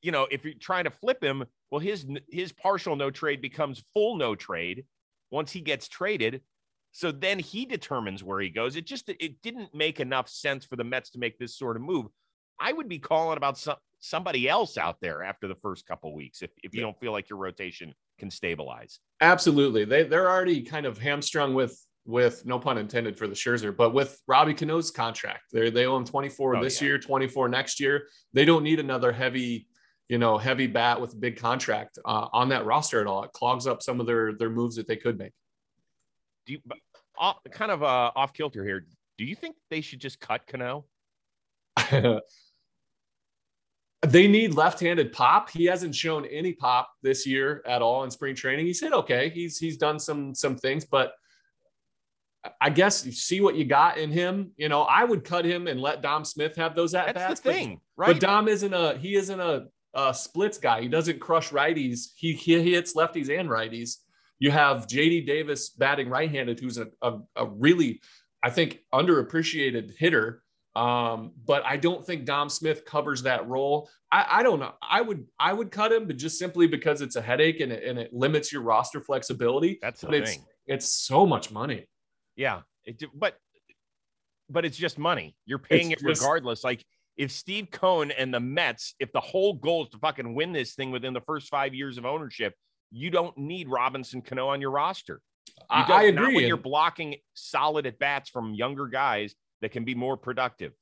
you 0.02 0.12
know, 0.12 0.28
if 0.30 0.44
you're 0.44 0.56
trying 0.56 0.84
to 0.84 0.90
flip 0.90 1.24
him, 1.24 1.46
well, 1.72 1.80
his 1.80 2.06
his 2.30 2.52
partial 2.52 2.98
no 2.98 3.10
trade 3.10 3.42
becomes 3.42 3.86
full 3.94 4.18
no 4.18 4.36
trade 4.36 4.84
once 5.32 5.50
he 5.50 5.62
gets 5.62 5.88
traded. 5.88 6.42
So 6.92 7.14
then 7.14 7.40
he 7.40 7.66
determines 7.66 8.22
where 8.22 8.42
he 8.42 8.50
goes. 8.50 8.76
It 8.76 8.86
just 8.86 9.08
it 9.08 9.42
didn't 9.42 9.74
make 9.74 10.02
enough 10.02 10.28
sense 10.28 10.66
for 10.66 10.76
the 10.76 10.84
Mets 10.84 11.12
to 11.12 11.20
make 11.20 11.40
this 11.40 11.56
sort 11.58 11.78
of 11.78 11.84
move. 11.84 12.08
I 12.60 12.74
would 12.74 12.90
be 12.90 13.00
calling 13.00 13.38
about 13.38 13.58
some, 13.58 13.78
somebody 14.00 14.48
else 14.48 14.78
out 14.78 14.98
there 15.02 15.24
after 15.24 15.48
the 15.48 15.56
first 15.56 15.86
couple 15.88 16.14
weeks 16.14 16.42
if, 16.42 16.52
if 16.64 16.74
you 16.74 16.82
don't 16.82 17.00
feel 17.00 17.12
like 17.12 17.30
your 17.30 17.40
rotation 17.40 17.94
can 18.20 18.30
stabilize. 18.30 19.00
Absolutely. 19.22 19.86
They 19.86 20.04
they're 20.04 20.30
already 20.30 20.62
kind 20.62 20.86
of 20.86 20.98
hamstrung 20.98 21.54
with 21.54 21.80
with 22.06 22.46
no 22.46 22.58
pun 22.58 22.78
intended 22.78 23.18
for 23.18 23.28
the 23.28 23.36
Scherzer, 23.36 23.76
but 23.76 23.94
with 23.94 24.22
Robbie 24.28 24.54
Cano's 24.54 24.92
contract. 24.92 25.44
They 25.52 25.70
they 25.70 25.86
own 25.86 26.06
24 26.06 26.56
oh, 26.56 26.64
this 26.64 26.82
yeah. 26.82 26.88
year, 26.88 27.00
24 27.00 27.50
next 27.50 27.80
year. 27.80 28.08
They 28.34 28.46
don't 28.46 28.64
need 28.64 28.80
another 28.80 29.12
heavy, 29.12 29.68
you 30.08 30.18
know, 30.18 30.38
heavy 30.38 30.68
bat 30.68 31.00
with 31.02 31.14
a 31.14 31.18
big 31.18 31.38
contract 31.38 32.00
uh, 32.06 32.28
on 32.32 32.50
that 32.50 32.66
roster 32.66 33.02
at 33.02 33.08
all. 33.08 33.24
It 33.24 33.34
clogs 33.34 33.68
up 33.68 33.84
some 33.84 34.00
of 34.00 34.08
their 34.08 34.34
their 34.34 34.50
moves 34.50 34.78
that 34.78 34.88
they 34.88 34.96
could 34.96 35.18
make. 35.18 35.34
Do 36.46 36.54
you 36.54 36.60
uh, 37.20 37.34
kind 37.52 37.72
of 37.72 37.84
uh, 37.84 38.12
off 38.16 38.34
kilter 38.34 38.64
here? 38.64 38.86
Do 39.18 39.26
you 39.26 39.36
think 39.36 39.56
they 39.70 39.82
should 39.82 40.00
just 40.00 40.20
cut 40.20 40.48
Cano? 40.48 40.86
They 44.06 44.28
need 44.28 44.54
left-handed 44.54 45.12
pop. 45.12 45.50
He 45.50 45.66
hasn't 45.66 45.96
shown 45.96 46.26
any 46.26 46.54
pop 46.54 46.92
this 47.02 47.26
year 47.26 47.64
at 47.66 47.82
all 47.82 48.04
in 48.04 48.12
spring 48.12 48.36
training. 48.36 48.68
He 48.68 48.74
said, 48.74 48.94
okay, 48.94 49.30
he's 49.30 49.58
he's 49.58 49.78
done 49.78 50.00
some 50.00 50.36
some 50.36 50.56
things, 50.56 50.86
but 50.86 51.14
I 52.62 52.70
guess 52.70 53.06
you 53.06 53.12
see 53.12 53.42
what 53.42 53.56
you 53.56 53.66
got 53.66 53.98
in 53.98 54.12
him. 54.12 54.52
You 54.58 54.70
know, 54.70 54.84
I 54.84 55.04
would 55.04 55.24
cut 55.24 55.46
him 55.46 55.68
and 55.68 55.82
let 55.82 56.02
Dom 56.02 56.26
Smith 56.26 56.56
have 56.56 56.76
those 56.76 56.94
at 56.94 57.08
bats. 57.08 57.18
That's 57.18 57.40
the 57.42 57.52
thing, 57.52 57.82
but, 57.98 58.08
right? 58.08 58.14
But 58.14 58.22
Dom 58.22 58.48
isn't 58.48 58.74
a 58.74 58.98
he 58.98 59.16
isn't 59.16 59.40
a, 59.40 59.66
a 59.94 60.14
splits 60.14 60.58
guy. 60.58 60.82
He 60.82 60.88
doesn't 60.88 61.20
crush 61.20 61.50
righties. 61.50 62.10
He, 62.16 62.34
he 62.34 62.72
hits 62.72 62.96
lefties 62.96 63.30
and 63.30 63.50
righties. 63.50 63.98
You 64.40 64.52
have 64.52 64.88
JD 64.88 65.26
Davis 65.26 65.70
batting 65.70 66.10
right-handed, 66.10 66.60
who's 66.60 66.78
a, 66.78 66.88
a, 67.02 67.18
a 67.36 67.48
really 67.48 68.02
I 68.44 68.50
think 68.50 68.80
underappreciated 68.94 69.98
hitter. 69.98 70.44
Um, 70.78 71.32
but 71.48 71.66
I 71.66 71.76
don't 71.76 72.06
think 72.06 72.26
Dom 72.26 72.50
Smith 72.50 72.86
covers 72.86 73.24
that 73.24 73.48
role. 73.48 73.90
I, 74.12 74.26
I, 74.30 74.44
don't 74.44 74.60
know. 74.60 74.74
I 74.88 75.02
would 75.02 75.26
I 75.40 75.52
would 75.52 75.72
cut 75.72 75.92
him, 75.92 76.06
but 76.06 76.18
just 76.18 76.38
simply 76.38 76.68
because 76.68 77.02
it's 77.02 77.16
a 77.16 77.22
headache 77.22 77.62
and 77.62 77.72
it, 77.72 77.84
and 77.84 77.98
it 77.98 78.14
limits 78.14 78.54
your 78.54 78.62
roster 78.62 79.02
flexibility. 79.02 79.80
That's 79.82 80.02
the 80.02 80.08
but 80.08 80.16
it's, 80.18 80.32
thing. 80.32 80.46
It's 80.68 80.86
so 80.92 81.26
much 81.26 81.52
money. 81.52 81.88
Yeah, 82.36 82.62
it, 82.86 83.02
but 83.16 83.38
but 84.52 84.66
it's 84.66 84.78
just 84.78 85.00
money. 85.00 85.36
You're 85.48 85.58
paying 85.58 85.90
It's 85.90 86.04
it 86.04 86.08
just- 86.08 86.22
regardless. 86.22 86.64
Like 86.64 86.86
if 87.18 87.32
Steve 87.32 87.70
Cohen 87.72 88.12
and 88.12 88.32
the 88.32 88.40
Mets, 88.40 88.94
if 89.00 89.12
the 89.12 89.20
whole 89.20 89.54
goal 89.54 89.86
is 89.86 89.90
to 89.90 89.98
fucking 89.98 90.36
win 90.36 90.54
this 90.54 90.76
thing 90.76 90.92
within 90.92 91.14
the 91.14 91.22
first 91.22 91.50
five 91.50 91.74
years 91.74 91.98
of 91.98 92.06
ownership, 92.06 92.54
you 92.92 93.10
don't 93.10 93.36
need 93.36 93.68
Robinson 93.68 94.22
Cano 94.22 94.50
on 94.50 94.62
your 94.62 94.70
roster. 94.70 95.22
I, 95.72 95.82
I 95.82 96.12
Not 96.12 96.26
agree. 96.26 96.36
when 96.36 96.48
you're 96.48 96.56
blocking 96.58 97.16
solid 97.34 97.88
at 97.88 97.98
bats 97.98 98.30
from 98.30 98.54
younger 98.54 98.86
guys 98.86 99.34
that 99.62 99.72
can 99.72 99.84
be 99.84 99.96
more 99.96 100.18
productive. 100.18 100.74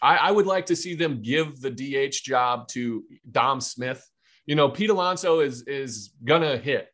I, 0.00 0.16
I 0.16 0.30
would 0.30 0.46
like 0.46 0.66
to 0.66 0.76
see 0.76 0.94
them 0.94 1.22
give 1.22 1.60
the 1.60 1.70
DH 1.70 2.22
job 2.24 2.68
to 2.68 3.04
Dom 3.30 3.60
Smith. 3.60 4.04
You 4.46 4.56
know, 4.56 4.68
Pete 4.68 4.90
Alonso 4.90 5.40
is 5.40 5.62
is 5.62 6.14
gonna 6.24 6.56
hit, 6.56 6.88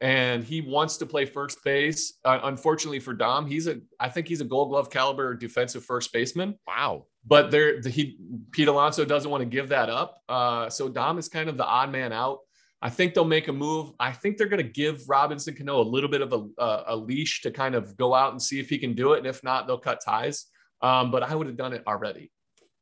and 0.00 0.42
he 0.42 0.62
wants 0.62 0.96
to 0.98 1.06
play 1.06 1.26
first 1.26 1.62
base. 1.62 2.14
Uh, 2.24 2.40
unfortunately 2.44 3.00
for 3.00 3.12
Dom, 3.12 3.46
he's 3.46 3.66
a 3.66 3.80
I 4.00 4.08
think 4.08 4.26
he's 4.28 4.40
a 4.40 4.44
Gold 4.44 4.70
Glove 4.70 4.88
caliber 4.90 5.34
defensive 5.34 5.84
first 5.84 6.12
baseman. 6.12 6.58
Wow. 6.66 7.06
but 7.26 7.50
there 7.50 7.82
the, 7.82 7.90
he 7.90 8.18
Pete 8.52 8.68
Alonso 8.68 9.04
doesn't 9.04 9.30
want 9.30 9.42
to 9.42 9.48
give 9.48 9.68
that 9.68 9.90
up. 9.90 10.22
Uh, 10.28 10.70
so 10.70 10.88
Dom 10.88 11.18
is 11.18 11.28
kind 11.28 11.50
of 11.50 11.58
the 11.58 11.66
odd 11.66 11.92
man 11.92 12.12
out. 12.12 12.38
I 12.80 12.90
think 12.90 13.14
they'll 13.14 13.24
make 13.24 13.48
a 13.48 13.52
move. 13.52 13.92
I 13.98 14.12
think 14.12 14.36
they're 14.36 14.48
going 14.48 14.62
to 14.62 14.70
give 14.70 15.08
Robinson 15.08 15.54
Cano 15.54 15.80
a 15.80 15.82
little 15.82 16.10
bit 16.10 16.20
of 16.20 16.32
a, 16.32 16.62
a, 16.62 16.84
a 16.88 16.96
leash 16.96 17.40
to 17.42 17.50
kind 17.50 17.74
of 17.74 17.96
go 17.96 18.14
out 18.14 18.32
and 18.32 18.40
see 18.40 18.60
if 18.60 18.68
he 18.68 18.78
can 18.78 18.94
do 18.94 19.14
it, 19.14 19.18
and 19.18 19.26
if 19.26 19.42
not, 19.42 19.66
they'll 19.66 19.78
cut 19.78 20.00
ties. 20.04 20.46
Um, 20.82 21.10
but 21.10 21.22
I 21.22 21.34
would 21.34 21.46
have 21.46 21.56
done 21.56 21.72
it 21.72 21.82
already. 21.86 22.30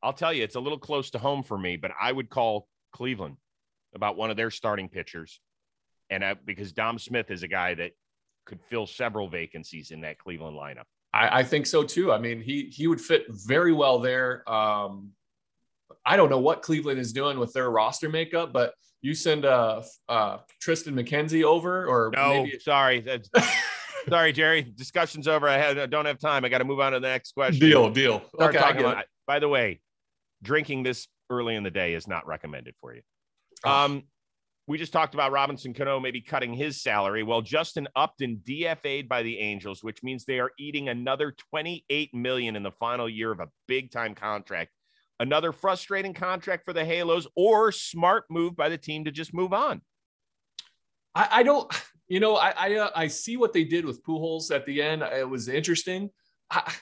I'll 0.02 0.12
tell 0.12 0.32
you, 0.32 0.42
it's 0.42 0.56
a 0.56 0.60
little 0.60 0.78
close 0.78 1.10
to 1.10 1.18
home 1.18 1.42
for 1.42 1.56
me, 1.56 1.76
but 1.76 1.92
I 2.00 2.12
would 2.12 2.28
call 2.28 2.68
Cleveland 2.92 3.36
about 3.94 4.16
one 4.16 4.30
of 4.30 4.36
their 4.36 4.50
starting 4.50 4.88
pitchers. 4.88 5.40
And 6.10 6.24
I, 6.24 6.34
because 6.34 6.72
Dom 6.72 6.98
Smith 6.98 7.30
is 7.30 7.42
a 7.42 7.48
guy 7.48 7.74
that 7.74 7.92
could 8.44 8.60
fill 8.68 8.86
several 8.86 9.28
vacancies 9.28 9.90
in 9.90 10.02
that 10.02 10.18
Cleveland 10.18 10.56
lineup. 10.56 10.84
I, 11.14 11.40
I 11.40 11.42
think 11.42 11.66
so 11.66 11.82
too. 11.82 12.12
I 12.12 12.18
mean, 12.18 12.42
he 12.42 12.64
he 12.64 12.86
would 12.86 13.00
fit 13.00 13.24
very 13.30 13.72
well 13.72 13.98
there. 13.98 14.48
Um, 14.50 15.12
I 16.04 16.16
don't 16.16 16.28
know 16.28 16.40
what 16.40 16.62
Cleveland 16.62 16.98
is 16.98 17.12
doing 17.12 17.38
with 17.38 17.52
their 17.52 17.70
roster 17.70 18.08
makeup, 18.08 18.52
but 18.52 18.74
you 19.00 19.14
send 19.14 19.44
uh, 19.44 19.82
uh, 20.08 20.38
Triston 20.62 20.94
McKenzie 20.94 21.44
over, 21.44 21.86
or 21.86 22.10
No, 22.14 22.44
maybe 22.44 22.58
sorry. 22.58 23.00
That's, 23.06 23.28
sorry, 24.08 24.32
Jerry. 24.32 24.62
Discussion's 24.62 25.28
over. 25.28 25.48
I, 25.48 25.58
had, 25.58 25.78
I 25.78 25.86
don't 25.86 26.06
have 26.06 26.18
time. 26.18 26.44
I 26.44 26.48
got 26.48 26.58
to 26.58 26.64
move 26.64 26.80
on 26.80 26.92
to 26.92 27.00
the 27.00 27.08
next 27.08 27.32
question. 27.32 27.60
deal, 27.60 27.90
deal. 27.90 28.22
Start 28.34 28.54
Okay, 28.54 28.58
talking 28.64 28.80
about, 28.80 29.04
by 29.26 29.38
the 29.38 29.48
way, 29.48 29.80
drinking 30.42 30.82
this 30.82 31.08
early 31.30 31.54
in 31.54 31.62
the 31.62 31.70
day 31.70 31.94
is 31.94 32.06
not 32.06 32.26
recommended 32.26 32.74
for 32.80 32.94
you. 32.94 33.02
Oh. 33.64 33.70
Um, 33.70 34.02
we 34.66 34.78
just 34.78 34.92
talked 34.92 35.12
about 35.12 35.30
Robinson 35.30 35.74
Cano 35.74 36.00
maybe 36.00 36.22
cutting 36.22 36.54
his 36.54 36.82
salary. 36.82 37.22
Well, 37.22 37.42
Justin 37.42 37.86
Upton 37.94 38.40
DFA'd 38.48 39.08
by 39.08 39.22
the 39.22 39.38
Angels, 39.38 39.82
which 39.84 40.02
means 40.02 40.24
they 40.24 40.40
are 40.40 40.52
eating 40.58 40.88
another 40.88 41.34
28 41.50 42.14
million 42.14 42.56
in 42.56 42.62
the 42.62 42.70
final 42.70 43.08
year 43.08 43.30
of 43.30 43.40
a 43.40 43.48
big 43.68 43.90
time 43.90 44.14
contract. 44.14 44.70
Another 45.20 45.52
frustrating 45.52 46.14
contract 46.14 46.64
for 46.64 46.72
the 46.72 46.84
Halos, 46.84 47.26
or 47.36 47.72
smart 47.72 48.24
move 48.30 48.56
by 48.56 48.68
the 48.68 48.78
team 48.78 49.04
to 49.04 49.10
just 49.10 49.34
move 49.34 49.52
on. 49.52 49.82
I, 51.14 51.28
I 51.30 51.42
don't, 51.42 51.72
you 52.08 52.20
know, 52.20 52.36
I 52.36 52.52
I, 52.56 52.74
uh, 52.74 52.90
I 52.94 53.06
see 53.06 53.36
what 53.36 53.52
they 53.52 53.64
did 53.64 53.84
with 53.84 54.04
Pujols 54.04 54.54
at 54.54 54.66
the 54.66 54.82
end. 54.82 55.02
It 55.02 55.28
was 55.28 55.48
interesting. 55.48 56.10
I, 56.50 56.72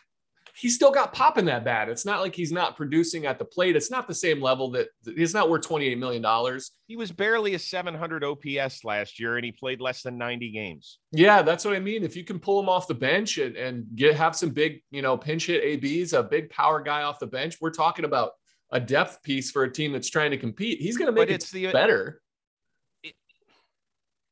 he's 0.55 0.75
still 0.75 0.91
got 0.91 1.13
pop 1.13 1.39
in 1.39 1.45
that 1.47 1.65
bat. 1.65 1.89
It's 1.89 2.05
not 2.05 2.21
like 2.21 2.35
he's 2.35 2.53
not 2.53 2.77
producing 2.77 3.27
at 3.27 3.39
the 3.39 3.45
plate. 3.45 3.77
It's 3.77 3.91
not 3.91 4.07
the 4.07 4.15
same 4.15 4.41
level 4.41 4.71
that 4.73 4.89
he's 5.05 5.35
not 5.35 5.51
worth 5.51 5.63
twenty 5.63 5.87
eight 5.87 5.99
million 5.99 6.23
dollars. 6.23 6.73
He 6.87 6.97
was 6.97 7.11
barely 7.11 7.55
a 7.55 7.59
700 7.59 8.23
OPS 8.23 8.85
last 8.85 9.19
year, 9.19 9.37
and 9.37 9.45
he 9.45 9.53
played 9.53 9.81
less 9.81 10.03
than 10.03 10.19
90 10.19 10.51
games. 10.51 10.99
Yeah, 11.11 11.41
that's 11.41 11.65
what 11.65 11.75
I 11.75 11.81
mean. 11.81 12.03
If 12.03 12.17
you 12.17 12.25
can 12.25 12.39
pull 12.39 12.61
him 12.61 12.69
off 12.69 12.87
the 12.87 12.95
bench 12.95 13.39
and, 13.39 13.57
and 13.57 13.87
get 13.95 14.15
have 14.17 14.37
some 14.37 14.51
big, 14.51 14.83
you 14.91 15.01
know, 15.01 15.17
pinch 15.17 15.47
hit 15.47 15.65
ABs, 15.65 16.13
a 16.13 16.23
big 16.23 16.51
power 16.51 16.83
guy 16.83 17.03
off 17.03 17.19
the 17.19 17.27
bench, 17.27 17.57
we're 17.63 17.71
talking 17.71 18.05
about 18.05 18.33
a 18.73 18.81
depth 18.81 19.23
piece 19.23 19.51
for 19.51 19.65
a 19.65 19.73
team 19.73 19.93
that's 19.93 20.11
trying 20.11 20.31
to 20.33 20.39
compete. 20.39 20.81
He's 20.81 20.97
going 20.97 21.07
to 21.07 21.13
make 21.13 21.29
But 21.29 21.35
it 21.35 21.49
the 21.51 21.73
better. 21.73 22.22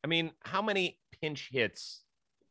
I 0.03 0.07
mean, 0.07 0.33
how 0.41 0.63
many 0.63 0.99
pinch 1.21 1.49
hits, 1.53 2.03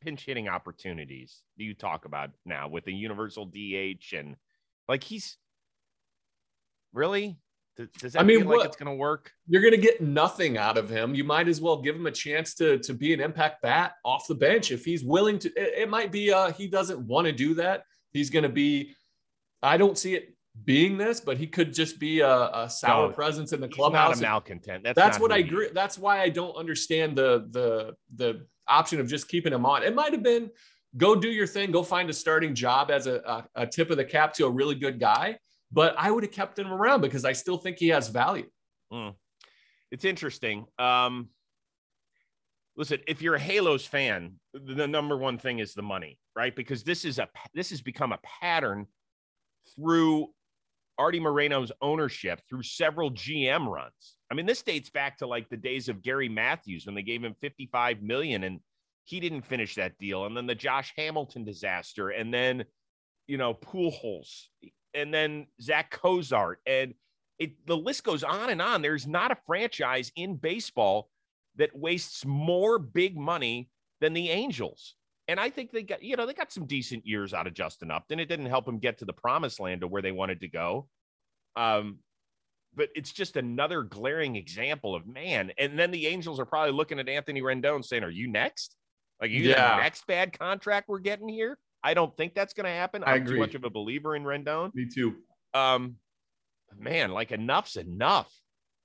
pinch 0.01 0.25
hitting 0.25 0.47
opportunities 0.47 1.41
do 1.57 1.63
you 1.63 1.73
talk 1.73 2.05
about 2.05 2.29
now 2.45 2.67
with 2.67 2.85
the 2.85 2.93
universal 2.93 3.45
DH 3.45 4.13
and 4.13 4.35
like 4.87 5.03
he's 5.03 5.37
really? 6.93 7.37
Does, 7.77 7.87
does 7.99 8.13
that 8.13 8.19
I 8.19 8.23
mean, 8.23 8.39
feel 8.39 8.49
like 8.49 8.57
what- 8.57 8.65
it's 8.67 8.75
going 8.75 8.91
to 8.91 8.95
work? 8.95 9.31
You're 9.47 9.61
going 9.61 9.73
to 9.73 9.79
get 9.79 10.01
nothing 10.01 10.57
out 10.57 10.77
of 10.77 10.89
him. 10.89 11.15
You 11.15 11.23
might 11.23 11.47
as 11.47 11.61
well 11.61 11.81
give 11.81 11.95
him 11.95 12.07
a 12.07 12.11
chance 12.11 12.53
to 12.55 12.77
to 12.79 12.93
be 12.93 13.13
an 13.13 13.19
impact 13.19 13.61
bat 13.61 13.93
off 14.03 14.27
the 14.27 14.35
bench 14.35 14.71
if 14.71 14.83
he's 14.85 15.03
willing 15.03 15.39
to. 15.39 15.49
It, 15.49 15.83
it 15.83 15.89
might 15.89 16.11
be 16.11 16.31
uh 16.31 16.51
he 16.51 16.67
doesn't 16.67 16.99
want 16.99 17.25
to 17.25 17.31
do 17.31 17.53
that. 17.55 17.83
He's 18.11 18.29
going 18.29 18.43
to 18.43 18.49
be. 18.49 18.95
I 19.61 19.77
don't 19.77 19.97
see 19.97 20.15
it 20.15 20.35
being 20.65 20.97
this, 20.97 21.19
but 21.21 21.37
he 21.37 21.47
could 21.47 21.73
just 21.73 21.99
be 21.99 22.19
a, 22.21 22.49
a 22.53 22.69
sour 22.69 23.07
No, 23.09 23.13
presence 23.13 23.53
in 23.53 23.61
the 23.61 23.67
He's 23.67 23.75
clubhouse. 23.75 24.19
not 24.19 24.27
a 24.27 24.29
malcontent. 24.31 24.83
That's 24.83 24.95
that's 24.95 25.19
what 25.19 25.31
I 25.31 25.37
agree. 25.37 25.69
That's 25.73 25.97
why 25.97 26.21
I 26.21 26.29
don't 26.29 26.55
understand 26.55 27.15
the 27.17 27.47
the 27.51 27.95
the 28.15 28.45
option 28.67 28.99
of 28.99 29.07
just 29.07 29.27
keeping 29.27 29.53
him 29.53 29.65
on. 29.65 29.83
It 29.83 29.95
might 29.95 30.11
have 30.11 30.23
been 30.23 30.49
go 30.97 31.15
do 31.15 31.29
your 31.29 31.47
thing, 31.47 31.71
go 31.71 31.83
find 31.83 32.09
a 32.09 32.13
starting 32.13 32.55
job 32.55 32.89
as 32.91 33.07
a, 33.07 33.15
a, 33.55 33.63
a 33.63 33.67
tip 33.67 33.89
of 33.91 33.97
the 33.97 34.05
cap 34.05 34.33
to 34.33 34.45
a 34.45 34.49
really 34.49 34.75
good 34.75 34.99
guy. 34.99 35.37
But 35.71 35.93
I 35.97 36.09
would 36.09 36.23
have 36.23 36.31
kept 36.31 36.57
him 36.57 36.71
around 36.71 37.01
because 37.01 37.25
I 37.25 37.33
still 37.33 37.57
think 37.57 37.77
he 37.77 37.89
has 37.89 38.07
value. 38.09 38.49
It's 39.91 40.03
interesting. 40.03 40.65
Um, 40.79 41.29
listen, 42.75 42.99
if 43.07 43.21
you're 43.21 43.35
a 43.35 43.39
Halos 43.39 43.85
fan, 43.85 44.39
the 44.53 44.73
the 44.73 44.87
number 44.87 45.15
one 45.17 45.37
thing 45.37 45.59
is 45.59 45.73
the 45.73 45.83
money, 45.83 46.17
right? 46.35 46.55
Because 46.55 46.83
this 46.83 47.05
is 47.05 47.19
a 47.19 47.27
this 47.53 47.69
has 47.69 47.81
become 47.81 48.11
a 48.11 48.19
pattern 48.41 48.87
through 49.75 50.27
Artie 50.99 51.19
Moreno's 51.19 51.71
ownership 51.81 52.41
through 52.49 52.63
several 52.63 53.09
GM 53.11 53.67
runs. 53.67 54.17
I 54.29 54.35
mean, 54.35 54.45
this 54.45 54.61
dates 54.61 54.89
back 54.89 55.17
to 55.19 55.27
like 55.27 55.49
the 55.49 55.57
days 55.57 55.89
of 55.89 56.03
Gary 56.03 56.29
Matthews 56.29 56.85
when 56.85 56.93
they 56.93 57.01
gave 57.01 57.23
him 57.23 57.35
55 57.41 58.01
million 58.03 58.43
and 58.43 58.59
he 59.05 59.19
didn't 59.19 59.41
finish 59.41 59.75
that 59.75 59.97
deal. 59.97 60.25
And 60.25 60.37
then 60.37 60.45
the 60.45 60.53
Josh 60.53 60.93
Hamilton 60.95 61.43
disaster, 61.43 62.09
and 62.09 62.31
then 62.31 62.65
you 63.27 63.37
know, 63.37 63.53
Pujols, 63.53 64.47
and 64.93 65.13
then 65.13 65.47
Zack 65.61 65.91
Cozart, 65.91 66.59
and 66.65 66.93
it 67.37 67.65
the 67.65 67.77
list 67.77 68.03
goes 68.03 68.23
on 68.23 68.49
and 68.49 68.61
on. 68.61 68.81
There's 68.81 69.07
not 69.07 69.31
a 69.31 69.37
franchise 69.45 70.11
in 70.15 70.35
baseball 70.35 71.09
that 71.55 71.75
wastes 71.75 72.25
more 72.25 72.79
big 72.79 73.17
money 73.17 73.69
than 74.01 74.13
the 74.13 74.29
Angels. 74.29 74.95
And 75.29 75.39
I 75.39 75.51
think 75.51 75.71
they 75.71 75.83
got, 75.83 76.01
you 76.01 76.15
know, 76.15 76.25
they 76.25 76.33
got 76.33 76.51
some 76.51 76.65
decent 76.65 77.05
years 77.05 77.35
out 77.35 77.45
of 77.45 77.53
Justin 77.53 77.91
Upton. 77.91 78.19
It 78.19 78.27
didn't 78.27 78.47
help 78.47 78.67
him 78.67 78.79
get 78.79 78.97
to 78.97 79.05
the 79.05 79.13
promised 79.13 79.59
land 79.59 79.83
of 79.83 79.91
where 79.91 80.01
they 80.01 80.11
wanted 80.11 80.41
to 80.41 80.47
go. 80.47 80.87
Um, 81.55 81.99
but 82.73 82.89
it's 82.95 83.11
just 83.11 83.37
another 83.37 83.83
glaring 83.83 84.35
example 84.35 84.95
of 84.95 85.05
man. 85.05 85.51
And 85.59 85.77
then 85.77 85.91
the 85.91 86.07
Angels 86.07 86.39
are 86.39 86.45
probably 86.45 86.71
looking 86.71 86.97
at 86.97 87.07
Anthony 87.07 87.43
Rendon 87.43 87.85
saying, 87.85 88.03
Are 88.03 88.09
you 88.09 88.27
next? 88.27 88.75
Like, 89.21 89.29
you 89.29 89.41
Yeah. 89.43 89.75
the 89.75 89.83
next 89.83 90.07
bad 90.07 90.37
contract 90.37 90.89
we're 90.89 90.97
getting 90.97 91.29
here? 91.29 91.59
I 91.83 91.93
don't 91.93 92.15
think 92.17 92.33
that's 92.33 92.55
going 92.55 92.65
to 92.65 92.71
happen. 92.71 93.03
I'm 93.05 93.23
too 93.23 93.37
much 93.37 93.53
of 93.53 93.63
a 93.65 93.69
believer 93.69 94.15
in 94.15 94.23
Rendon. 94.23 94.73
Me 94.73 94.87
too. 94.91 95.15
Um, 95.53 95.97
man, 96.75 97.11
like 97.11 97.29
enough's 97.29 97.75
enough. 97.75 98.33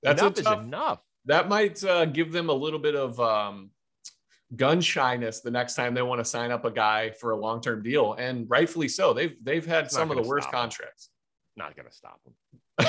That's 0.03 0.21
enough 0.21 0.35
tough, 0.35 0.59
is 0.59 0.63
enough. 0.63 0.99
that 1.25 1.49
might 1.49 1.83
uh, 1.83 2.05
give 2.05 2.31
them 2.31 2.49
a 2.49 2.53
little 2.53 2.77
bit 2.79 2.95
of 2.95 3.19
um, 3.19 3.71
gun 4.57 4.81
shyness 4.81 5.41
the 5.41 5.51
next 5.51 5.75
time 5.75 5.93
they 5.93 6.01
want 6.01 6.19
to 6.19 6.25
sign 6.25 6.51
up 6.51 6.65
a 6.65 6.71
guy 6.71 7.11
for 7.11 7.31
a 7.31 7.37
long 7.37 7.61
term 7.61 7.83
deal, 7.83 8.13
and 8.13 8.49
rightfully 8.49 8.87
so. 8.87 9.13
They've 9.13 9.35
they've 9.43 9.65
had 9.65 9.85
It's 9.85 9.95
some 9.95 10.11
of 10.11 10.17
the 10.17 10.23
worst 10.23 10.49
contracts. 10.51 11.09
Not 11.57 11.75
going 11.75 11.87
to 11.87 11.93
stop 11.93 12.19
them. 12.23 12.87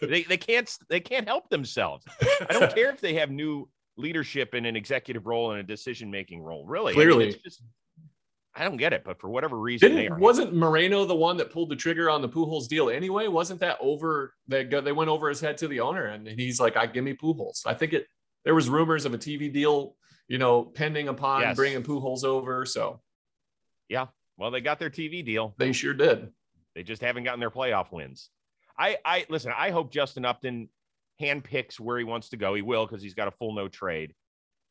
they, 0.10 0.22
they 0.22 0.36
can't 0.36 0.70
they 0.88 1.00
can't 1.00 1.26
help 1.26 1.48
themselves. 1.50 2.04
I 2.48 2.52
don't 2.52 2.74
care 2.74 2.90
if 2.90 3.00
they 3.00 3.14
have 3.14 3.30
new 3.30 3.68
leadership 3.96 4.54
in 4.54 4.64
an 4.64 4.76
executive 4.76 5.26
role 5.26 5.52
and 5.52 5.60
a 5.60 5.62
decision 5.62 6.10
making 6.10 6.42
role. 6.42 6.66
Really, 6.66 6.94
I 6.94 6.96
mean, 6.96 7.06
Clearly. 7.06 7.28
it's 7.28 7.42
just 7.42 7.62
I 8.54 8.64
don't 8.64 8.76
get 8.76 8.92
it. 8.92 9.02
But 9.04 9.20
for 9.20 9.30
whatever 9.30 9.58
reason, 9.58 9.94
they 9.94 10.02
Didn't 10.02 10.14
are 10.14 10.18
wasn't 10.18 10.54
Moreno 10.54 11.04
the 11.04 11.14
one 11.14 11.36
that 11.38 11.50
pulled 11.50 11.70
the 11.70 11.76
trigger 11.76 12.10
on 12.10 12.20
the 12.20 12.28
Pujols 12.28 12.68
deal 12.68 12.90
anyway? 12.90 13.28
Wasn't 13.28 13.60
that 13.60 13.78
over? 13.80 14.34
They 14.48 14.64
go, 14.64 14.80
they 14.80 14.92
went 14.92 15.10
over 15.10 15.28
his 15.28 15.40
head 15.40 15.56
to 15.58 15.68
the 15.68 15.80
owner, 15.80 16.06
and 16.06 16.26
he's 16.26 16.60
like, 16.60 16.76
"I 16.76 16.86
give 16.86 17.04
me 17.04 17.14
Pujols." 17.14 17.66
I 17.66 17.74
think 17.74 17.92
it. 17.92 18.06
There 18.44 18.54
was 18.54 18.68
rumors 18.68 19.04
of 19.04 19.14
a 19.14 19.18
TV 19.18 19.52
deal, 19.52 19.94
you 20.28 20.38
know, 20.38 20.62
pending 20.64 21.08
upon 21.08 21.42
Yes. 21.42 21.56
bringing 21.56 21.82
Pujols 21.82 22.24
over, 22.24 22.64
so 22.66 23.00
yeah, 23.88 24.06
well, 24.36 24.50
they 24.50 24.60
got 24.60 24.78
their 24.78 24.90
TV 24.90 25.24
deal. 25.24 25.54
they 25.58 25.72
sure 25.72 25.94
did. 25.94 26.32
They 26.74 26.82
just 26.82 27.02
haven't 27.02 27.24
gotten 27.24 27.40
their 27.40 27.50
playoff 27.50 27.92
wins. 27.92 28.30
I, 28.78 28.98
I 29.04 29.26
listen. 29.28 29.52
I 29.56 29.70
hope 29.70 29.92
Justin 29.92 30.24
Upton 30.24 30.68
handpicks 31.20 31.78
where 31.78 31.98
he 31.98 32.04
wants 32.04 32.30
to 32.30 32.36
go. 32.36 32.54
He 32.54 32.62
will 32.62 32.86
because 32.86 33.02
he's 33.02 33.14
got 33.14 33.28
a 33.28 33.32
full 33.32 33.54
no 33.54 33.68
trade, 33.68 34.14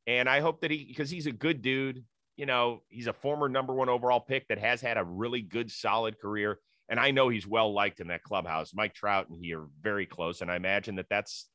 and 0.08 0.28
I 0.28 0.40
hope 0.40 0.62
that 0.62 0.72
he 0.72 0.86
because 0.86 1.10
he's 1.10 1.28
a 1.28 1.32
good 1.32 1.62
dude. 1.62 2.04
you 2.38 2.46
know, 2.48 2.82
he's 2.90 3.06
a 3.08 3.14
former 3.14 3.48
number 3.50 3.74
one 3.74 3.90
overall 3.90 4.20
pick 4.22 4.48
that 4.48 4.58
has 4.58 4.82
had 4.82 4.98
a 4.98 5.04
really 5.04 5.42
good, 5.42 5.70
solid 5.70 6.18
career. 6.20 6.60
And 6.90 7.00
I 7.00 7.12
know 7.12 7.30
he's 7.30 7.46
well 7.46 7.72
liked 7.72 8.00
in 8.00 8.08
that 8.08 8.24
clubhouse. 8.24 8.74
Mike 8.74 8.94
Trout 8.96 9.30
and 9.30 9.38
he 9.40 9.54
are 9.54 9.68
very 9.82 10.06
close. 10.08 10.42
And 10.42 10.50
I 10.52 10.56
imagine 10.56 10.96
that 10.96 11.06
that's, 11.10 11.48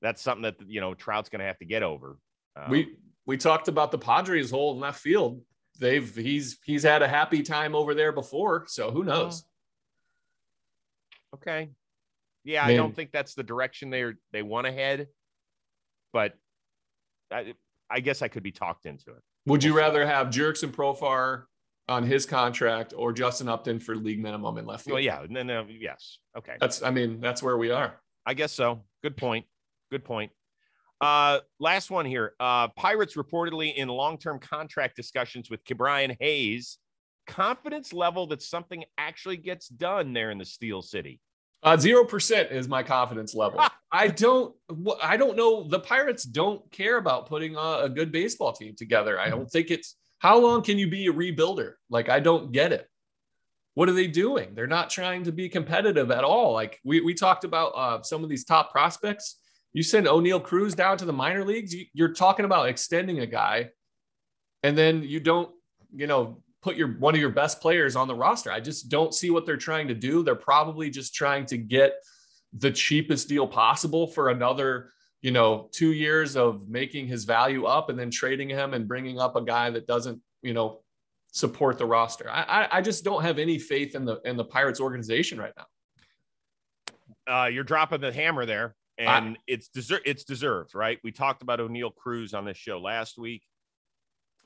that's 0.00 0.22
something 0.22 0.42
that, 0.42 0.56
you 0.66 0.80
know, 0.80 0.94
Trout's 0.94 1.28
going 1.28 1.40
to 1.40 1.44
have 1.46 1.58
to 1.58 1.64
get 1.66 1.82
over. 1.82 2.16
Um, 2.56 2.70
we, 2.70 2.94
we 3.26 3.36
talked 3.36 3.68
about 3.68 3.90
the 3.90 3.98
Padres 3.98 4.50
hole 4.50 4.74
in 4.74 4.80
left 4.80 5.00
field. 5.00 5.40
They've, 5.78 6.14
he's, 6.14 6.58
he's 6.64 6.82
had 6.82 7.02
a 7.02 7.08
happy 7.08 7.42
time 7.42 7.74
over 7.74 7.94
there 7.94 8.12
before. 8.12 8.64
So 8.68 8.90
who 8.90 9.04
knows? 9.04 9.44
Okay. 11.34 11.70
Yeah. 12.44 12.62
Man. 12.62 12.70
I 12.70 12.76
don't 12.76 12.94
think 12.94 13.10
that's 13.12 13.34
the 13.34 13.42
direction 13.42 13.90
they're, 13.90 14.18
they 14.32 14.42
want 14.42 14.66
to 14.66 14.72
head, 14.72 15.08
but 16.12 16.34
I, 17.30 17.54
I 17.90 18.00
guess 18.00 18.22
I 18.22 18.28
could 18.28 18.42
be 18.42 18.52
talked 18.52 18.86
into 18.86 19.10
it. 19.10 19.22
Would 19.46 19.64
you 19.64 19.76
rather 19.76 20.06
have 20.06 20.28
Jurickson 20.28 20.70
Profar 20.70 21.44
on 21.88 22.04
his 22.04 22.26
contract 22.26 22.94
or 22.96 23.12
Justin 23.12 23.48
Upton 23.48 23.80
for 23.80 23.96
league 23.96 24.22
minimum 24.22 24.56
in 24.56 24.66
left 24.66 24.84
field? 24.84 24.94
Well, 24.94 25.02
yeah, 25.02 25.26
then 25.28 25.50
uh, 25.50 25.64
yes, 25.68 26.18
okay. 26.38 26.54
That's 26.60 26.82
I 26.82 26.90
mean 26.90 27.20
that's 27.20 27.42
where 27.42 27.56
we 27.56 27.70
are. 27.70 28.00
I 28.24 28.34
guess 28.34 28.52
so. 28.52 28.84
Good 29.02 29.16
point. 29.16 29.46
Good 29.90 30.04
point. 30.04 30.30
Uh, 31.02 31.40
last 31.58 31.90
one 31.90 32.06
here. 32.06 32.34
Uh, 32.38 32.68
Pirates 32.68 33.16
reportedly 33.16 33.74
in 33.74 33.88
long-term 33.88 34.38
contract 34.38 34.94
discussions 34.94 35.50
with 35.50 35.64
Ke'Bryan 35.64 36.16
Hayes. 36.20 36.78
Confidence 37.26 37.92
level 37.92 38.28
that 38.28 38.40
something 38.40 38.84
actually 38.96 39.36
gets 39.36 39.66
done 39.68 40.12
there 40.12 40.30
in 40.30 40.38
the 40.38 40.44
Steel 40.44 40.80
City. 40.80 41.20
Uh, 41.64 41.76
zero 41.76 42.04
percent 42.04 42.50
is 42.50 42.68
my 42.68 42.82
confidence 42.82 43.34
level. 43.34 43.60
I 43.92 44.08
don't. 44.08 44.54
I 45.02 45.16
don't 45.16 45.36
know. 45.36 45.68
The 45.68 45.78
Pirates 45.78 46.24
don't 46.24 46.68
care 46.72 46.96
about 46.96 47.28
putting 47.28 47.54
a, 47.56 47.82
a 47.82 47.88
good 47.88 48.10
baseball 48.10 48.52
team 48.52 48.74
together. 48.76 49.20
I 49.20 49.28
don't 49.28 49.48
think 49.48 49.70
it's. 49.70 49.96
How 50.18 50.38
long 50.38 50.62
can 50.62 50.78
you 50.78 50.88
be 50.88 51.06
a 51.06 51.12
rebuilder? 51.12 51.74
Like 51.90 52.08
I 52.08 52.18
don't 52.18 52.52
get 52.52 52.72
it. 52.72 52.88
What 53.74 53.88
are 53.88 53.92
they 53.92 54.08
doing? 54.08 54.54
They're 54.54 54.66
not 54.66 54.90
trying 54.90 55.24
to 55.24 55.32
be 55.32 55.48
competitive 55.48 56.10
at 56.10 56.24
all. 56.24 56.52
Like 56.52 56.80
we 56.84 57.00
we 57.00 57.14
talked 57.14 57.44
about 57.44 57.68
uh, 57.76 58.02
some 58.02 58.24
of 58.24 58.30
these 58.30 58.44
top 58.44 58.72
prospects. 58.72 59.36
You 59.72 59.82
send 59.82 60.06
Oneil 60.06 60.42
Cruz 60.42 60.74
down 60.74 60.98
to 60.98 61.04
the 61.04 61.12
minor 61.12 61.44
leagues. 61.44 61.74
You, 61.74 61.86
you're 61.94 62.12
talking 62.12 62.44
about 62.44 62.68
extending 62.68 63.20
a 63.20 63.26
guy, 63.26 63.70
and 64.62 64.76
then 64.76 65.02
you 65.02 65.20
don't. 65.20 65.50
You 65.94 66.06
know, 66.06 66.42
put 66.62 66.76
your 66.76 66.88
one 66.98 67.14
of 67.14 67.20
your 67.20 67.30
best 67.30 67.60
players 67.60 67.96
on 67.96 68.08
the 68.08 68.14
roster. 68.14 68.50
I 68.50 68.60
just 68.60 68.88
don't 68.88 69.12
see 69.12 69.30
what 69.30 69.44
they're 69.44 69.56
trying 69.56 69.88
to 69.88 69.94
do. 69.94 70.22
They're 70.22 70.34
probably 70.34 70.88
just 70.88 71.14
trying 71.14 71.44
to 71.46 71.58
get 71.58 71.94
the 72.54 72.70
cheapest 72.70 73.28
deal 73.28 73.46
possible 73.46 74.06
for 74.06 74.30
another, 74.30 74.90
you 75.22 75.30
know, 75.30 75.68
2 75.72 75.92
years 75.92 76.36
of 76.36 76.68
making 76.68 77.06
his 77.08 77.24
value 77.24 77.64
up 77.64 77.88
and 77.88 77.98
then 77.98 78.10
trading 78.10 78.48
him 78.48 78.74
and 78.74 78.86
bringing 78.86 79.18
up 79.18 79.36
a 79.36 79.42
guy 79.42 79.70
that 79.70 79.86
doesn't, 79.86 80.20
you 80.42 80.52
know, 80.52 80.80
support 81.32 81.78
the 81.78 81.86
roster. 81.86 82.30
I 82.30 82.42
I, 82.42 82.78
I 82.78 82.80
just 82.80 83.04
don't 83.04 83.22
have 83.22 83.38
any 83.38 83.58
faith 83.58 83.94
in 83.94 84.04
the 84.04 84.20
in 84.24 84.36
the 84.36 84.44
Pirates 84.44 84.80
organization 84.80 85.38
right 85.38 85.52
now. 85.56 85.66
Uh, 87.26 87.46
you're 87.46 87.64
dropping 87.64 88.00
the 88.00 88.12
hammer 88.12 88.46
there, 88.46 88.74
and 89.02 89.36
I, 89.36 89.40
it's 89.46 89.68
deser- 89.68 90.02
it's 90.04 90.24
deserved, 90.24 90.74
right? 90.74 90.98
We 91.02 91.12
talked 91.12 91.42
about 91.42 91.58
Oneil 91.58 91.94
Cruz 91.94 92.34
on 92.34 92.44
this 92.44 92.56
show 92.56 92.78
last 92.80 93.18
week, 93.18 93.42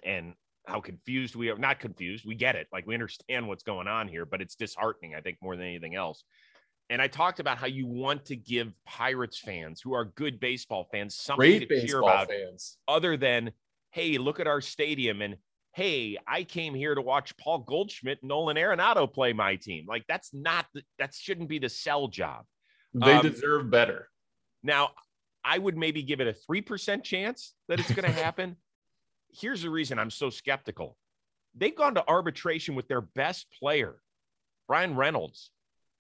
and 0.03 0.35
how 0.67 0.81
confused 0.81 1.37
we 1.37 1.51
are. 1.51 1.59
Not 1.59 1.79
confused. 1.79 2.25
We 2.27 2.35
get 2.35 2.57
it. 2.57 2.67
Like 2.73 2.87
we 2.87 2.95
understand 2.95 3.47
what's 3.49 3.63
going 3.63 3.89
on 3.89 4.09
here, 4.09 4.25
but 4.25 4.41
it's 4.41 4.55
disheartening, 4.55 5.15
I 5.15 5.21
think, 5.21 5.39
more 5.41 5.57
than 5.57 5.67
anything 5.67 5.95
else. 5.95 6.25
And 6.89 7.03
I 7.03 7.09
talked 7.09 7.41
about 7.41 7.59
how 7.59 7.67
you 7.67 7.87
want 7.87 8.27
to 8.27 8.37
give 8.37 8.73
Pirates 8.85 9.39
fans 9.39 9.81
who 9.81 9.93
are 9.93 10.05
good 10.05 10.39
baseball 10.39 10.89
fans 10.93 11.17
something 11.17 11.39
Great 11.39 11.69
to 11.69 11.87
cheer 11.87 11.99
about 11.99 12.29
fans. 12.29 12.79
other 12.87 13.17
than, 13.17 13.51
hey, 13.91 14.19
look 14.19 14.39
at 14.39 14.47
our 14.47 14.61
stadium 14.61 15.21
and 15.21 15.37
hey, 15.75 16.17
I 16.27 16.45
came 16.45 16.75
here 16.75 16.95
to 16.95 17.03
watch 17.03 17.37
Paul 17.37 17.59
Goldschmidt 17.59 18.21
and 18.23 18.29
Nolan 18.31 18.57
Arenado 18.57 19.13
play 19.13 19.35
my 19.35 19.57
team. 19.57 19.85
Like 19.87 20.05
that's 20.09 20.33
not 20.33 20.65
the, 20.73 20.83
that 20.99 21.13
shouldn't 21.13 21.51
be 21.51 21.59
the 21.59 21.69
sell 21.69 22.09
job. 22.09 22.45
They 22.95 23.13
um, 23.13 23.23
deserve 23.23 23.71
better. 23.71 24.09
Now, 24.67 24.91
I 25.45 25.57
would 25.57 25.77
maybe 25.77 26.03
give 26.03 26.21
it 26.21 26.27
a 26.27 26.53
3% 26.53 27.03
chance 27.03 27.55
that 27.69 27.81
it's 27.81 27.93
going 27.93 28.05
to 28.13 28.23
happen 28.23 28.57
here's 29.41 29.63
the 29.63 29.71
reason 29.71 29.99
I'm 29.99 30.11
so 30.11 30.31
skeptical. 30.31 30.97
They've 31.55 31.75
gone 31.75 31.95
to 31.95 32.09
arbitration 32.09 32.75
with 32.75 32.89
their 32.89 33.01
best 33.01 33.47
player, 33.59 33.97
Bryan 34.69 34.95
Reynolds. 34.95 35.51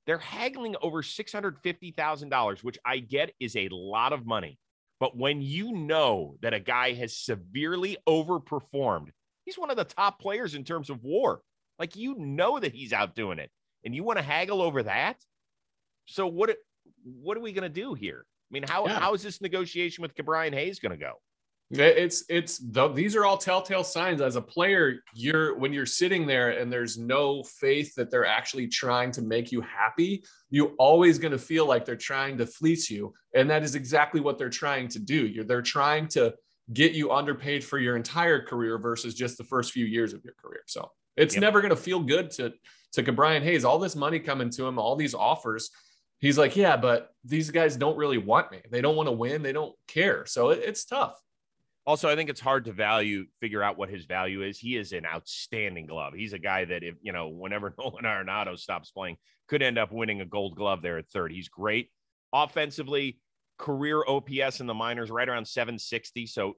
They're 0.06 0.18
haggling 0.18 0.76
over 0.82 1.02
$650,000, 1.02 2.64
which 2.64 2.78
I 2.84 2.98
get 2.98 3.32
is 3.40 3.56
a 3.56 3.68
lot 3.70 4.12
of 4.12 4.26
money. 4.26 4.58
But 5.00 5.16
when 5.16 5.42
you 5.42 5.72
know 5.72 6.36
that 6.42 6.54
a 6.54 6.60
guy 6.60 6.92
has 6.92 7.16
severely 7.16 7.96
overperformed, 8.08 9.08
he's 9.44 9.58
one 9.58 9.70
of 9.70 9.76
the 9.76 9.84
top 9.84 10.20
players 10.20 10.54
in 10.54 10.64
terms 10.64 10.90
of 10.90 11.02
war. 11.02 11.40
Like 11.78 11.96
you 11.96 12.14
know 12.18 12.58
that 12.58 12.72
he's 12.72 12.92
out 12.92 13.14
doing 13.14 13.38
it, 13.38 13.50
and 13.84 13.94
you 13.94 14.04
want 14.04 14.18
to 14.18 14.24
haggle 14.24 14.62
over 14.62 14.84
that. 14.84 15.16
So 16.06 16.26
what? 16.26 16.56
What 17.02 17.36
are 17.36 17.40
we 17.40 17.52
going 17.52 17.62
to 17.62 17.68
do 17.68 17.94
here? 17.94 18.24
I 18.50 18.52
mean, 18.52 18.64
how 18.68 18.86
yeah. 18.86 19.00
how 19.00 19.14
is 19.14 19.22
this 19.22 19.40
negotiation 19.40 20.02
with 20.02 20.14
Ke'Bryan 20.14 20.54
Hayes 20.54 20.78
going 20.78 20.92
to 20.92 20.98
go? 20.98 21.14
It's 21.70 22.24
it's 22.28 22.58
the, 22.58 22.88
these 22.88 23.16
are 23.16 23.24
all 23.24 23.36
telltale 23.36 23.82
signs 23.82 24.20
as 24.20 24.36
a 24.36 24.40
player. 24.40 25.02
You're 25.14 25.58
when 25.58 25.72
you're 25.72 25.84
sitting 25.84 26.24
there 26.24 26.50
and 26.50 26.72
there's 26.72 26.96
no 26.96 27.42
faith 27.42 27.92
that 27.96 28.08
they're 28.08 28.24
actually 28.24 28.68
trying 28.68 29.10
to 29.12 29.22
make 29.22 29.50
you 29.50 29.62
happy. 29.62 30.22
You're 30.48 30.74
always 30.78 31.18
going 31.18 31.32
to 31.32 31.38
feel 31.38 31.66
like 31.66 31.84
they're 31.84 31.96
trying 31.96 32.38
to 32.38 32.46
fleece 32.46 32.88
you, 32.88 33.12
and 33.34 33.50
that 33.50 33.64
is 33.64 33.74
exactly 33.74 34.20
what 34.20 34.38
they're 34.38 34.48
trying 34.48 34.86
to 34.88 35.00
do. 35.00 35.26
You're 35.26 35.44
they're 35.44 35.60
trying 35.60 36.06
to 36.08 36.34
get 36.72 36.92
you 36.92 37.10
underpaid 37.10 37.64
for 37.64 37.78
your 37.78 37.96
entire 37.96 38.40
career 38.40 38.78
versus 38.78 39.14
just 39.14 39.36
the 39.36 39.44
first 39.44 39.72
few 39.72 39.86
years 39.86 40.12
of 40.12 40.22
your 40.24 40.34
career. 40.40 40.62
So 40.66 40.92
it's 41.16 41.34
yep. 41.34 41.40
never 41.40 41.60
going 41.60 41.70
to 41.70 41.76
feel 41.76 42.00
good 42.00 42.30
to 42.32 42.52
to 42.92 43.12
Brian 43.12 43.42
Hayes. 43.42 43.64
All 43.64 43.80
this 43.80 43.96
money 43.96 44.20
coming 44.20 44.50
to 44.50 44.66
him, 44.66 44.78
all 44.78 44.94
these 44.94 45.14
offers. 45.14 45.70
He's 46.18 46.38
like, 46.38 46.56
yeah, 46.56 46.76
but 46.76 47.10
these 47.24 47.50
guys 47.50 47.76
don't 47.76 47.96
really 47.96 48.18
want 48.18 48.50
me. 48.50 48.60
They 48.70 48.80
don't 48.80 48.96
want 48.96 49.08
to 49.08 49.12
win. 49.12 49.42
They 49.42 49.52
don't 49.52 49.74
care. 49.86 50.24
So 50.26 50.50
it, 50.50 50.60
it's 50.64 50.84
tough. 50.84 51.20
Also, 51.86 52.08
I 52.08 52.16
think 52.16 52.30
it's 52.30 52.40
hard 52.40 52.64
to 52.64 52.72
value, 52.72 53.26
figure 53.40 53.62
out 53.62 53.78
what 53.78 53.90
his 53.90 54.06
value 54.06 54.42
is. 54.42 54.58
He 54.58 54.76
is 54.76 54.92
an 54.92 55.06
outstanding 55.06 55.86
glove. 55.86 56.14
He's 56.14 56.32
a 56.32 56.38
guy 56.38 56.64
that, 56.64 56.82
if 56.82 56.96
you 57.00 57.12
know, 57.12 57.28
whenever 57.28 57.74
Nolan 57.78 58.04
Arenado 58.04 58.58
stops 58.58 58.90
playing, 58.90 59.18
could 59.46 59.62
end 59.62 59.78
up 59.78 59.92
winning 59.92 60.20
a 60.20 60.26
gold 60.26 60.56
glove 60.56 60.82
there 60.82 60.98
at 60.98 61.08
third. 61.08 61.30
He's 61.30 61.48
great 61.48 61.90
offensively. 62.32 63.20
Career 63.58 64.02
OPS 64.06 64.60
in 64.60 64.66
the 64.66 64.74
minors 64.74 65.10
right 65.10 65.28
around 65.28 65.46
760, 65.46 66.26
so 66.26 66.56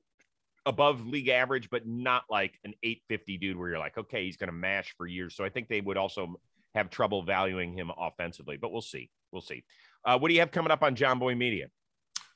above 0.66 1.06
league 1.06 1.28
average, 1.28 1.70
but 1.70 1.86
not 1.86 2.24
like 2.28 2.58
an 2.64 2.74
850 2.82 3.38
dude 3.38 3.56
where 3.56 3.68
you're 3.68 3.78
like, 3.78 3.96
okay, 3.96 4.24
he's 4.24 4.36
going 4.36 4.48
to 4.48 4.56
mash 4.56 4.94
for 4.96 5.06
years. 5.06 5.36
So 5.36 5.44
I 5.44 5.48
think 5.48 5.68
they 5.68 5.80
would 5.80 5.96
also 5.96 6.40
have 6.74 6.90
trouble 6.90 7.22
valuing 7.22 7.72
him 7.72 7.90
offensively, 7.96 8.56
but 8.56 8.72
we'll 8.72 8.80
see. 8.80 9.10
We'll 9.32 9.42
see. 9.42 9.64
Uh, 10.04 10.18
what 10.18 10.28
do 10.28 10.34
you 10.34 10.40
have 10.40 10.50
coming 10.50 10.70
up 10.70 10.82
on 10.82 10.94
Jomboy 10.94 11.36
Media? 11.36 11.68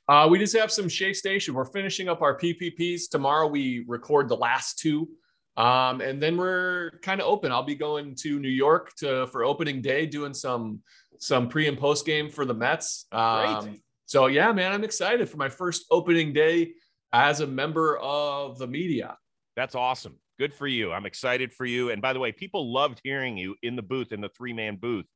Uh, 0.09 0.27
we 0.31 0.39
just 0.39 0.57
have 0.57 0.71
some 0.71 0.89
Shea 0.89 1.13
Station. 1.13 1.55
We're 1.55 1.65
finishing 1.65 2.09
up 2.09 2.23
our 2.23 2.37
PPPs. 2.39 3.09
Tomorrow 3.11 3.47
we 3.49 3.85
record 3.87 4.29
the 4.29 4.37
last 4.37 4.79
two. 4.79 5.09
Um, 5.57 6.01
and 6.01 6.23
then 6.23 6.37
we're 6.37 6.99
kind 7.03 7.21
of 7.21 7.27
open. 7.27 7.53
I'll 7.53 7.63
be 7.63 7.75
going 7.75 8.15
to 8.17 8.39
New 8.39 8.49
York 8.49 8.95
to 8.97 9.27
for 9.29 9.45
opening 9.45 9.83
day, 9.83 10.07
doing 10.07 10.35
some 10.35 10.81
some 11.19 11.49
pre 11.49 11.69
and 11.69 11.79
post 11.79 12.07
game 12.07 12.31
for 12.31 12.45
the 12.45 12.55
Mets. 12.55 13.07
Um, 13.13 13.65
Great. 13.65 13.83
So 14.07 14.27
yeah, 14.27 14.53
man, 14.53 14.73
I'm 14.73 14.85
excited 14.85 15.29
for 15.29 15.37
my 15.37 15.49
first 15.49 15.87
opening 15.91 16.33
day 16.33 16.73
as 17.13 17.41
a 17.41 17.47
member 17.47 17.99
of 17.99 18.59
the 18.59 18.67
media. 18.67 19.17
That's 19.57 19.75
awesome. 19.75 20.17
Good 20.39 20.55
for 20.55 20.67
you. 20.67 20.93
I'm 20.93 21.07
excited 21.07 21.53
for 21.53 21.67
you. 21.67 21.91
And 21.91 22.01
by 22.01 22.13
the 22.13 22.19
way, 22.19 22.33
people 22.33 22.73
loved 22.73 23.01
hearing 23.05 23.37
you 23.37 23.55
in 23.63 23.77
the 23.77 23.83
booth 23.83 24.13
in 24.13 24.21
the 24.21 24.31
three 24.31 24.53
man 24.53 24.77
booth 24.77 25.07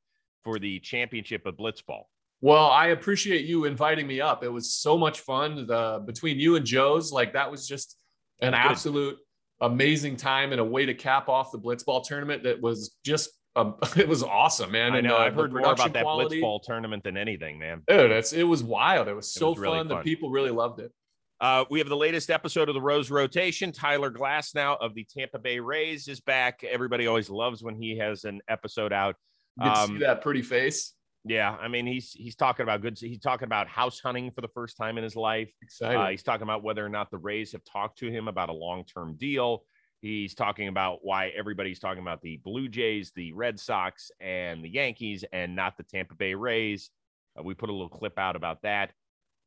for 0.46 0.60
the 0.60 0.78
championship 0.78 1.44
of 1.44 1.56
Blitzball. 1.56 2.04
Well, 2.40 2.66
I 2.66 2.88
appreciate 2.88 3.46
you 3.46 3.64
inviting 3.64 4.06
me 4.06 4.20
up. 4.20 4.44
It 4.44 4.48
was 4.48 4.70
so 4.70 4.96
much 4.96 5.20
fun. 5.20 5.66
The 5.66 6.04
between 6.06 6.38
you 6.38 6.54
and 6.54 6.64
Joe's, 6.64 7.10
like 7.10 7.32
that 7.32 7.50
was 7.50 7.66
just 7.66 7.96
an 8.40 8.54
absolute 8.54 9.16
amazing 9.60 10.16
time 10.16 10.52
and 10.52 10.60
a 10.60 10.64
way 10.64 10.86
to 10.86 10.94
cap 10.94 11.28
off 11.28 11.50
the 11.50 11.58
blitzball 11.58 12.04
tournament. 12.04 12.44
That 12.44 12.60
was 12.60 12.94
just 13.04 13.30
um, 13.56 13.74
it 13.96 14.06
was 14.06 14.22
awesome, 14.22 14.70
man. 14.70 14.92
I 14.92 15.00
know. 15.00 15.16
And, 15.16 15.22
uh, 15.22 15.26
I've 15.26 15.34
heard 15.34 15.52
more 15.52 15.72
about 15.72 15.92
that 15.92 16.04
quality. 16.04 16.40
blitzball 16.40 16.62
tournament 16.62 17.02
than 17.02 17.16
anything, 17.16 17.58
man. 17.58 17.82
Dude, 17.88 18.12
it's 18.12 18.32
it 18.32 18.44
was 18.44 18.62
wild. 18.62 19.08
It 19.08 19.14
was 19.14 19.32
so 19.32 19.48
it 19.48 19.50
was 19.50 19.58
really 19.58 19.78
fun. 19.78 19.88
fun. 19.88 19.98
The 19.98 20.04
people 20.04 20.30
really 20.30 20.52
loved 20.52 20.78
it. 20.78 20.92
Uh, 21.40 21.64
we 21.68 21.80
have 21.80 21.88
the 21.88 21.96
latest 21.96 22.30
episode 22.30 22.68
of 22.68 22.74
the 22.74 22.80
Rose 22.80 23.10
Rotation. 23.10 23.72
Tyler 23.72 24.10
Glasnow 24.10 24.78
of 24.80 24.94
the 24.94 25.04
Tampa 25.04 25.38
Bay 25.38 25.58
Rays 25.58 26.08
is 26.08 26.20
back. 26.20 26.64
Everybody 26.64 27.06
always 27.06 27.28
loves 27.28 27.62
when 27.62 27.74
he 27.74 27.98
has 27.98 28.24
an 28.24 28.40
episode 28.48 28.92
out. 28.92 29.16
You 29.62 29.70
um, 29.70 29.88
see 29.88 29.98
that 29.98 30.20
pretty 30.20 30.42
face. 30.42 30.92
Yeah, 31.24 31.56
I 31.60 31.66
mean 31.66 31.86
he's 31.86 32.12
he's 32.12 32.36
talking 32.36 32.62
about 32.62 32.82
good. 32.82 32.98
He's 32.98 33.18
talking 33.18 33.46
about 33.46 33.66
house 33.66 33.98
hunting 34.00 34.30
for 34.30 34.42
the 34.42 34.48
first 34.48 34.76
time 34.76 34.96
in 34.96 35.02
his 35.02 35.16
life. 35.16 35.50
Exciting. 35.60 36.00
Uh, 36.00 36.08
he's 36.08 36.22
talking 36.22 36.44
about 36.44 36.62
whether 36.62 36.84
or 36.84 36.88
not 36.88 37.10
the 37.10 37.18
Rays 37.18 37.52
have 37.52 37.64
talked 37.64 37.98
to 37.98 38.10
him 38.10 38.28
about 38.28 38.48
a 38.48 38.52
long 38.52 38.84
term 38.84 39.16
deal. 39.16 39.64
He's 40.02 40.34
talking 40.34 40.68
about 40.68 40.98
why 41.02 41.28
everybody's 41.28 41.80
talking 41.80 42.02
about 42.02 42.22
the 42.22 42.36
Blue 42.44 42.68
Jays, 42.68 43.12
the 43.16 43.32
Red 43.32 43.58
Sox, 43.58 44.10
and 44.20 44.62
the 44.62 44.68
Yankees, 44.68 45.24
and 45.32 45.56
not 45.56 45.76
the 45.76 45.82
Tampa 45.82 46.14
Bay 46.14 46.34
Rays. 46.34 46.90
Uh, 47.36 47.42
we 47.42 47.54
put 47.54 47.70
a 47.70 47.72
little 47.72 47.88
clip 47.88 48.18
out 48.18 48.36
about 48.36 48.62
that. 48.62 48.92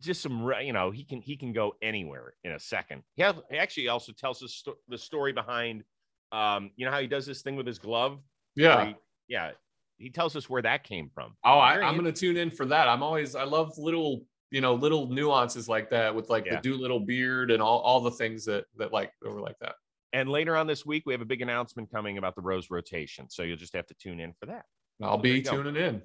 Just 0.02 0.22
some, 0.22 0.52
you 0.62 0.74
know, 0.74 0.92
he 0.92 1.04
can 1.06 1.22
he 1.22 1.38
can 1.38 1.54
go 1.54 1.76
anywhere 1.82 2.34
in 2.44 2.52
a 2.54 2.60
second. 2.60 3.04
He, 3.16 3.24
he 3.52 3.58
actually 3.58 3.88
also 3.88 4.12
tells 4.12 4.44
us 4.44 4.54
sto- 4.54 4.78
the 4.88 4.98
story 4.98 5.32
behind 5.32 5.84
Um, 6.32 6.72
you 6.76 6.86
know 6.86 6.92
how 6.92 7.00
he 7.00 7.08
does 7.08 7.26
this 7.26 7.42
thing 7.42 7.56
with 7.56 7.68
his 7.68 7.80
glove? 7.80 8.20
Yeah. 8.56 8.86
He, 8.86 8.96
yeah. 9.28 9.52
He 10.00 10.10
tells 10.10 10.36
us 10.36 10.50
where 10.50 10.62
that 10.64 10.84
came 10.84 11.10
from. 11.14 11.36
Oh, 11.46 11.60
I, 11.60 11.80
I'm 11.82 11.96
gonna 11.96 12.12
tune 12.12 12.38
in 12.38 12.50
for 12.50 12.66
that. 12.66 12.88
I'm 12.88 13.04
always 13.04 13.36
I 13.36 13.44
love 13.44 13.78
little 13.78 14.22
you 14.52 14.62
know 14.62 14.74
little 14.74 15.08
nuances 15.08 15.68
like 15.70 15.90
that 15.92 16.16
with 16.16 16.30
like 16.30 16.46
Yeah. 16.46 16.56
the 16.56 16.62
Doolittle 16.62 17.02
beard 17.02 17.52
and 17.52 17.62
all 17.62 17.80
all 17.80 18.00
the 18.02 18.12
things 18.12 18.46
that 18.46 18.66
that 18.78 18.92
like 18.92 19.12
that 19.22 19.30
were 19.30 19.42
like 19.42 19.58
that. 19.62 19.76
And 20.14 20.28
later 20.30 20.56
on 20.58 20.66
this 20.66 20.86
week, 20.86 21.04
we 21.06 21.14
have 21.14 21.22
a 21.22 21.26
big 21.26 21.44
announcement 21.44 21.92
coming 21.92 22.18
about 22.18 22.34
the 22.36 22.42
Rose 22.42 22.72
rotation. 22.72 23.30
So 23.30 23.44
you'll 23.44 23.58
just 23.58 23.76
have 23.76 23.86
to 23.88 23.94
tune 23.94 24.20
in 24.20 24.34
for 24.40 24.48
that. 24.48 24.64
I'll 25.04 25.18
There 25.18 25.34
be 25.34 25.38
you 25.38 25.44
go. 25.44 25.52
tuning 25.62 25.76
in. 25.76 26.02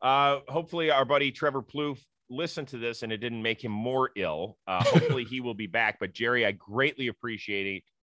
Uh, 0.00 0.38
hopefully, 0.46 0.92
our 0.92 1.04
buddy 1.04 1.32
Trevor 1.32 1.62
Plouffe 1.62 2.04
listened 2.30 2.68
to 2.68 2.78
this 2.78 3.02
and 3.02 3.10
it 3.10 3.16
didn't 3.16 3.42
make 3.42 3.64
him 3.64 3.72
more 3.72 4.10
ill. 4.14 4.58
Uh, 4.68 4.84
hopefully, 4.84 5.24
he 5.24 5.40
will 5.40 5.54
be 5.54 5.66
back. 5.66 5.96
But 5.98 6.12
Jerry, 6.12 6.46
I 6.46 6.52
greatly 6.52 7.08
appreciate 7.08 7.66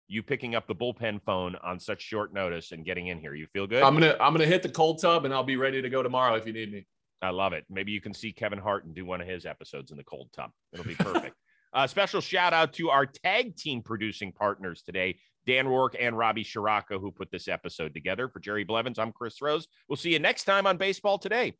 you 0.08 0.22
picking 0.22 0.54
up 0.54 0.66
the 0.66 0.74
bullpen 0.74 1.20
phone 1.22 1.56
on 1.62 1.80
such 1.80 2.00
short 2.02 2.32
notice 2.32 2.72
and 2.72 2.84
getting 2.84 3.08
in 3.08 3.18
here. 3.18 3.34
You 3.34 3.46
feel 3.52 3.66
good? 3.66 3.82
I'm 3.82 3.94
gonna 3.94 4.16
I'm 4.20 4.32
gonna 4.32 4.46
hit 4.46 4.62
the 4.62 4.68
cold 4.68 5.00
tub 5.00 5.24
and 5.24 5.34
I'll 5.34 5.42
be 5.42 5.56
ready 5.56 5.82
to 5.82 5.90
go 5.90 6.02
tomorrow 6.02 6.34
if 6.34 6.46
you 6.46 6.52
need 6.52 6.72
me. 6.72 6.86
I 7.22 7.30
love 7.30 7.52
it. 7.52 7.64
Maybe 7.70 7.92
you 7.92 8.00
can 8.00 8.14
see 8.14 8.32
Kevin 8.32 8.58
Hart 8.58 8.84
and 8.84 8.94
do 8.94 9.04
one 9.04 9.20
of 9.20 9.26
his 9.26 9.46
episodes 9.46 9.90
in 9.90 9.96
the 9.96 10.04
cold 10.04 10.28
tub. 10.32 10.50
It'll 10.72 10.84
be 10.84 10.94
perfect. 10.94 11.34
uh, 11.72 11.86
special 11.86 12.20
shout 12.20 12.52
out 12.52 12.74
to 12.74 12.90
our 12.90 13.06
tag 13.06 13.56
team 13.56 13.82
producing 13.82 14.32
partners 14.32 14.82
today, 14.82 15.18
Dan 15.46 15.66
Rourke 15.66 15.96
and 15.98 16.16
Robbie 16.16 16.44
Shiraka, 16.44 17.00
who 17.00 17.10
put 17.10 17.30
this 17.30 17.48
episode 17.48 17.94
together. 17.94 18.28
For 18.28 18.38
Jerry 18.38 18.64
Blevins, 18.64 18.98
I'm 18.98 19.12
Chris 19.12 19.40
Rose. 19.40 19.66
We'll 19.88 19.96
see 19.96 20.12
you 20.12 20.18
next 20.18 20.44
time 20.44 20.66
on 20.66 20.76
Baseball 20.76 21.18
Today. 21.18 21.56